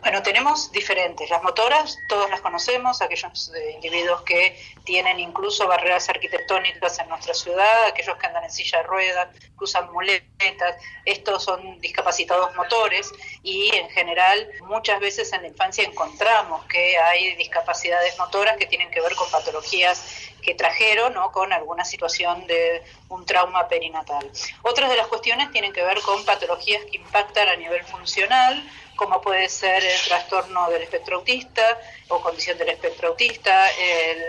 Bueno, 0.00 0.22
tenemos 0.22 0.70
diferentes. 0.70 1.28
Las 1.30 1.42
motoras, 1.42 1.98
todos 2.08 2.30
las 2.30 2.40
conocemos, 2.40 3.02
aquellos 3.02 3.52
eh, 3.54 3.72
individuos 3.72 4.22
que 4.22 4.56
tienen 4.84 5.18
incluso 5.18 5.66
barreras 5.66 6.08
arquitectónicas 6.08 6.98
en 7.00 7.08
nuestra 7.08 7.34
ciudad, 7.34 7.86
aquellos 7.86 8.16
que 8.16 8.26
andan 8.26 8.44
en 8.44 8.50
silla 8.52 8.78
de 8.78 8.84
ruedas, 8.84 9.28
que 9.34 9.82
muletas, 9.90 10.76
estos 11.04 11.42
son 11.42 11.80
discapacitados 11.80 12.54
motores 12.54 13.10
y 13.42 13.74
en 13.74 13.88
general 13.90 14.48
muchas 14.66 15.00
veces 15.00 15.32
en 15.32 15.42
la 15.42 15.48
infancia 15.48 15.82
encontramos 15.82 16.64
que 16.66 16.98
hay 16.98 17.34
discapacidades 17.34 18.16
motoras 18.18 18.56
que 18.56 18.66
tienen 18.66 18.90
que 18.90 19.00
ver 19.00 19.14
con 19.16 19.28
patologías 19.30 20.04
que 20.42 20.54
trajeron 20.54 21.16
o 21.16 21.32
con 21.32 21.52
alguna 21.52 21.84
situación 21.84 22.46
de 22.46 22.84
un 23.08 23.26
trauma 23.26 23.66
perinatal. 23.66 24.30
Otras 24.62 24.88
de 24.88 24.96
las 24.96 25.08
cuestiones 25.08 25.50
tienen 25.50 25.72
que 25.72 25.82
ver 25.82 26.00
con 26.02 26.24
patologías 26.24 26.84
que 26.84 26.98
impactan 26.98 27.48
a 27.48 27.56
nivel 27.56 27.82
funcional, 27.84 28.62
como 28.96 29.20
puede 29.20 29.48
ser 29.48 29.84
el 29.84 30.00
trastorno 30.08 30.68
del 30.70 30.82
espectro 30.82 31.16
autista 31.16 31.78
o 32.08 32.20
condición 32.20 32.58
del 32.58 32.70
espectro 32.70 33.08
autista, 33.08 33.66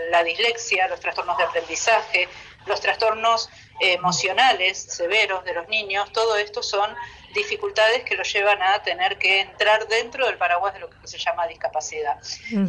la 0.10 0.24
dislexia, 0.24 0.88
los 0.88 1.00
trastornos 1.00 1.38
de 1.38 1.44
aprendizaje, 1.44 2.30
los 2.66 2.80
trastornos 2.82 3.50
emocionales 3.80 4.78
severos 4.78 5.44
de 5.46 5.54
los 5.54 5.68
niños, 5.70 6.12
todo 6.12 6.36
esto 6.38 6.62
son 6.62 6.94
dificultades 7.34 8.04
que 8.04 8.16
los 8.16 8.32
llevan 8.32 8.62
a 8.62 8.82
tener 8.84 9.18
que 9.18 9.42
entrar 9.42 9.88
dentro 9.88 10.26
del 10.26 10.38
paraguas 10.38 10.74
de 10.74 10.80
lo 10.80 10.90
que 10.90 11.08
se 11.08 11.18
llama 11.18 11.48
discapacidad. 11.48 12.18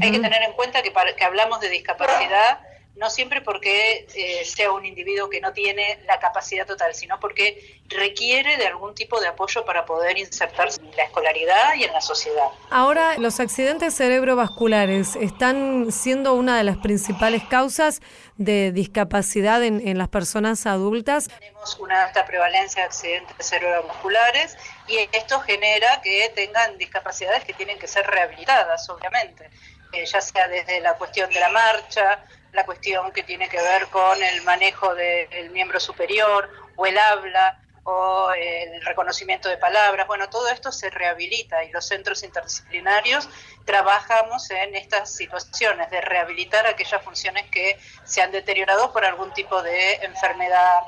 Hay 0.00 0.10
que 0.12 0.18
tener 0.20 0.42
en 0.42 0.52
cuenta 0.52 0.82
que, 0.82 0.90
para, 0.90 1.14
que 1.14 1.24
hablamos 1.24 1.60
de 1.60 1.68
discapacidad 1.70 2.60
no 2.98 3.10
siempre 3.10 3.40
porque 3.40 4.06
eh, 4.14 4.44
sea 4.44 4.72
un 4.72 4.84
individuo 4.84 5.30
que 5.30 5.40
no 5.40 5.52
tiene 5.52 6.00
la 6.06 6.18
capacidad 6.18 6.66
total, 6.66 6.94
sino 6.94 7.18
porque 7.20 7.80
requiere 7.88 8.56
de 8.56 8.66
algún 8.66 8.94
tipo 8.94 9.20
de 9.20 9.28
apoyo 9.28 9.64
para 9.64 9.84
poder 9.84 10.18
insertarse 10.18 10.80
en 10.80 10.94
la 10.96 11.04
escolaridad 11.04 11.74
y 11.76 11.84
en 11.84 11.92
la 11.92 12.00
sociedad. 12.00 12.48
Ahora, 12.70 13.16
los 13.18 13.40
accidentes 13.40 13.94
cerebrovasculares 13.94 15.16
están 15.16 15.92
siendo 15.92 16.34
una 16.34 16.58
de 16.58 16.64
las 16.64 16.78
principales 16.78 17.42
causas 17.44 18.00
de 18.36 18.72
discapacidad 18.72 19.62
en, 19.62 19.86
en 19.86 19.96
las 19.96 20.08
personas 20.08 20.66
adultas. 20.66 21.28
Tenemos 21.38 21.78
una 21.78 22.04
alta 22.04 22.26
prevalencia 22.26 22.82
de 22.82 22.88
accidentes 22.88 23.46
cerebrovasculares 23.46 24.56
y 24.88 24.96
esto 25.12 25.40
genera 25.40 26.00
que 26.02 26.30
tengan 26.34 26.76
discapacidades 26.78 27.44
que 27.44 27.54
tienen 27.54 27.78
que 27.78 27.86
ser 27.86 28.06
rehabilitadas, 28.06 28.88
obviamente. 28.90 29.50
Eh, 29.92 30.04
ya 30.04 30.20
sea 30.20 30.48
desde 30.48 30.80
la 30.80 30.94
cuestión 30.94 31.30
de 31.30 31.40
la 31.40 31.48
marcha, 31.48 32.22
la 32.52 32.64
cuestión 32.64 33.12
que 33.12 33.22
tiene 33.22 33.48
que 33.48 33.60
ver 33.60 33.86
con 33.88 34.22
el 34.22 34.42
manejo 34.42 34.94
del 34.94 35.50
miembro 35.50 35.80
superior 35.80 36.48
o 36.76 36.86
el 36.86 36.98
habla 36.98 37.60
o 37.90 38.30
el 38.32 38.84
reconocimiento 38.84 39.48
de 39.48 39.56
palabras. 39.56 40.06
Bueno, 40.06 40.28
todo 40.28 40.48
esto 40.48 40.70
se 40.70 40.90
rehabilita 40.90 41.64
y 41.64 41.70
los 41.70 41.86
centros 41.86 42.22
interdisciplinarios 42.22 43.28
trabajamos 43.64 44.50
en 44.50 44.74
estas 44.74 45.14
situaciones 45.14 45.90
de 45.90 46.02
rehabilitar 46.02 46.66
aquellas 46.66 47.02
funciones 47.02 47.46
que 47.50 47.78
se 48.04 48.20
han 48.20 48.30
deteriorado 48.30 48.92
por 48.92 49.06
algún 49.06 49.32
tipo 49.32 49.62
de 49.62 49.94
enfermedad 50.02 50.82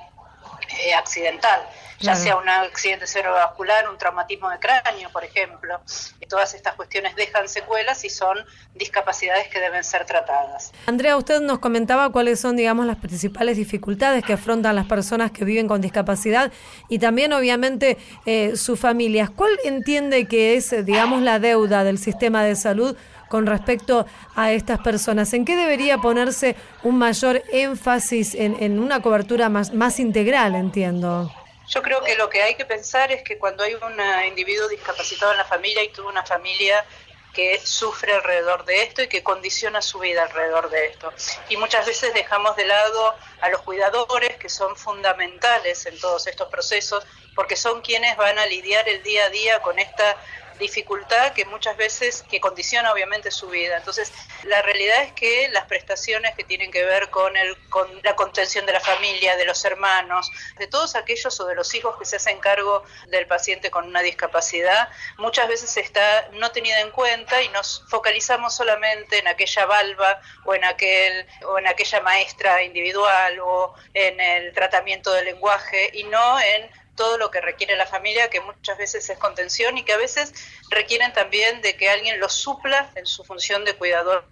eh, 0.68 0.94
accidental, 0.94 1.61
ya 1.99 2.14
sea 2.16 2.37
un 2.37 2.49
accidente 2.49 3.07
cerebrovascular, 3.07 3.88
un 3.88 3.99
traumatismo 3.99 4.49
de 4.51 4.59
cráneo, 4.59 5.11
por 5.11 5.25
ejemplo. 5.25 5.81
todas 6.29 6.55
estas 6.55 6.75
cuestiones 6.75 7.16
dejan 7.16 7.49
secuelas 7.49 8.05
y 8.05 8.11
son 8.11 8.38
discapacidades 8.75 9.49
que 9.49 9.59
deben 9.61 9.83
ser 9.85 10.07
tratadas. 10.07 10.73
Andrea, 10.87 11.16
usted 11.16 11.40
nos 11.40 11.59
comentaba 11.59 12.11
cuáles 12.11 12.40
son, 12.40 12.57
digamos, 12.57 12.87
las 12.87 12.96
principales 12.96 13.57
dificultades 13.57 14.25
que 14.25 14.33
afrontan 14.33 14.77
las 14.77 14.87
personas 14.87 15.33
que 15.33 15.44
viven 15.44 15.66
con 15.66 15.81
discapacidad 15.81 16.53
y 16.88 16.99
también, 17.01 17.33
obviamente, 17.33 17.99
eh, 18.27 18.57
sus 18.57 18.79
familias. 18.79 19.29
¿Cuál 19.29 19.59
entiende 19.64 20.27
que 20.27 20.55
es, 20.57 20.85
digamos, 20.87 21.23
la 21.23 21.38
deuda 21.38 21.85
del 21.85 21.99
sistema 21.99 22.44
de 22.44 22.55
salud 22.55 22.96
con 23.30 23.46
respecto 23.46 24.06
a 24.34 24.50
estas 24.50 24.80
personas? 24.80 25.32
¿En 25.34 25.44
qué 25.44 25.54
debería 25.54 25.98
ponerse 25.98 26.56
un 26.82 26.98
mayor 26.98 27.44
énfasis 27.52 28.34
en, 28.34 28.80
una 28.80 29.00
cobertura 29.00 29.48
más, 29.48 29.72
más 29.72 30.00
integral, 30.00 30.56
entiendo? 30.56 31.32
Yo 31.68 31.80
creo 31.80 32.02
que 32.02 32.16
lo 32.16 32.28
que 32.28 32.42
hay 32.42 32.56
que 32.56 32.64
pensar 32.64 33.12
es 33.12 33.22
que 33.22 33.38
cuando 33.38 33.62
hay 33.62 33.74
un 33.74 33.94
individuo 34.26 34.66
discapacitado 34.66 35.30
en 35.30 35.38
la 35.38 35.44
familia 35.44 35.84
y 35.84 35.90
tuvo 35.90 36.08
una 36.08 36.26
familia 36.26 36.84
que 37.32 37.60
sufre 37.62 38.12
alrededor 38.12 38.64
de 38.64 38.82
esto 38.82 39.02
y 39.02 39.08
que 39.08 39.22
condiciona 39.22 39.80
su 39.80 40.00
vida 40.00 40.24
alrededor 40.24 40.68
de 40.68 40.86
esto. 40.86 41.12
Y 41.48 41.56
muchas 41.56 41.86
veces 41.86 42.12
dejamos 42.12 42.56
de 42.56 42.64
lado 42.64 43.14
a 43.40 43.48
los 43.50 43.62
cuidadores, 43.62 44.36
que 44.38 44.48
son 44.48 44.74
fundamentales 44.76 45.86
en 45.86 45.98
todos 46.00 46.26
estos 46.26 46.48
procesos, 46.48 47.06
porque 47.36 47.54
son 47.54 47.80
quienes 47.82 48.16
van 48.16 48.40
a 48.40 48.46
lidiar 48.46 48.88
el 48.88 49.04
día 49.04 49.26
a 49.26 49.28
día 49.28 49.62
con 49.62 49.78
esta 49.78 50.16
dificultad 50.61 51.33
que 51.33 51.44
muchas 51.46 51.77
veces, 51.77 52.23
que 52.31 52.40
condiciona 52.40 52.92
obviamente 52.92 53.33
su 53.33 53.49
vida. 53.49 53.79
Entonces, 53.79 54.12
la 54.44 54.62
realidad 54.62 55.03
es 55.03 55.12
que 55.12 55.49
las 55.49 55.64
prestaciones 55.64 56.35
que 56.37 56.44
tienen 56.44 56.70
que 56.70 56.85
ver 56.85 57.11
con, 57.11 57.37
el, 57.37 57.57
con 57.68 57.88
la 58.05 58.14
contención 58.14 58.64
de 58.66 58.73
la 58.73 58.81
familia, 58.81 59.37
de 59.37 59.44
los 59.44 59.64
hermanos, 59.64 60.31
de 60.59 60.68
todos 60.68 60.94
aquellos 60.94 61.40
o 61.40 61.46
de 61.46 61.55
los 61.55 61.75
hijos 61.75 61.99
que 61.99 62.05
se 62.05 62.16
hacen 62.16 62.38
cargo 62.38 62.85
del 63.09 63.27
paciente 63.27 63.70
con 63.70 63.87
una 63.87 64.03
discapacidad, 64.03 64.88
muchas 65.18 65.49
veces 65.49 65.77
está 65.77 66.29
no 66.33 66.53
tenida 66.53 66.81
en 66.81 66.90
cuenta 66.90 67.42
y 67.42 67.49
nos 67.49 67.85
focalizamos 67.88 68.55
solamente 68.55 69.18
en 69.18 69.27
aquella 69.27 69.66
valva 69.66 70.20
o 70.44 70.55
en 70.55 70.64
aquel 70.64 71.27
o 71.46 71.59
en 71.59 71.66
aquella 71.66 72.01
maestra 72.01 72.62
individual 72.62 73.40
o 73.40 73.75
en 73.94 74.20
el 74.20 74.53
tratamiento 74.53 75.12
del 75.12 75.25
lenguaje 75.25 75.90
y 75.94 76.05
no 76.05 76.40
en 76.40 76.70
todo 77.00 77.16
lo 77.16 77.30
que 77.30 77.40
requiere 77.40 77.78
la 77.78 77.86
familia, 77.86 78.28
que 78.28 78.42
muchas 78.42 78.76
veces 78.76 79.08
es 79.08 79.18
contención 79.18 79.78
y 79.78 79.84
que 79.84 79.94
a 79.94 79.96
veces 79.96 80.34
requieren 80.68 81.14
también 81.14 81.62
de 81.62 81.74
que 81.74 81.88
alguien 81.88 82.20
los 82.20 82.34
supla 82.34 82.90
en 82.94 83.06
su 83.06 83.24
función 83.24 83.64
de 83.64 83.72
cuidador 83.72 84.22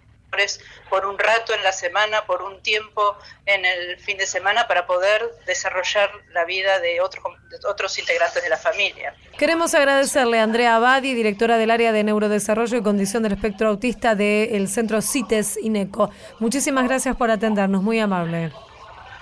por 0.87 1.07
un 1.07 1.17
rato 1.17 1.55
en 1.55 1.63
la 1.63 1.71
semana, 1.71 2.25
por 2.27 2.43
un 2.43 2.61
tiempo 2.61 3.17
en 3.47 3.65
el 3.65 3.97
fin 3.97 4.19
de 4.19 4.27
semana 4.27 4.67
para 4.67 4.85
poder 4.85 5.27
desarrollar 5.47 6.11
la 6.31 6.45
vida 6.45 6.79
de, 6.79 7.01
otros 7.01 7.23
otros 7.67 7.97
integrantes 7.97 8.43
de 8.43 8.49
la 8.49 8.57
familia. 8.57 9.15
Queremos 9.39 9.73
agradecerle 9.73 10.39
a 10.39 10.43
Andrea 10.43 10.75
Abadi, 10.75 11.15
directora 11.15 11.57
del 11.57 11.71
área 11.71 11.91
de 11.91 12.03
neurodesarrollo 12.03 12.77
y 12.77 12.83
condición 12.83 13.23
del 13.23 13.31
espectro 13.31 13.69
autista 13.69 14.13
del 14.13 14.67
centro 14.67 15.01
CITES 15.01 15.57
INECO. 15.57 16.11
Muchísimas 16.37 16.87
gracias 16.87 17.15
por 17.15 17.31
atendernos, 17.31 17.81
muy 17.81 17.99
amable. 17.99 18.51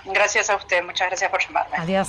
Gracias 0.04 0.50
a 0.50 0.56
usted, 0.56 0.82
muchas 0.82 1.08
gracias 1.08 1.30
por 1.30 1.40
llamarme. 1.40 1.76
Adiós. 1.78 2.08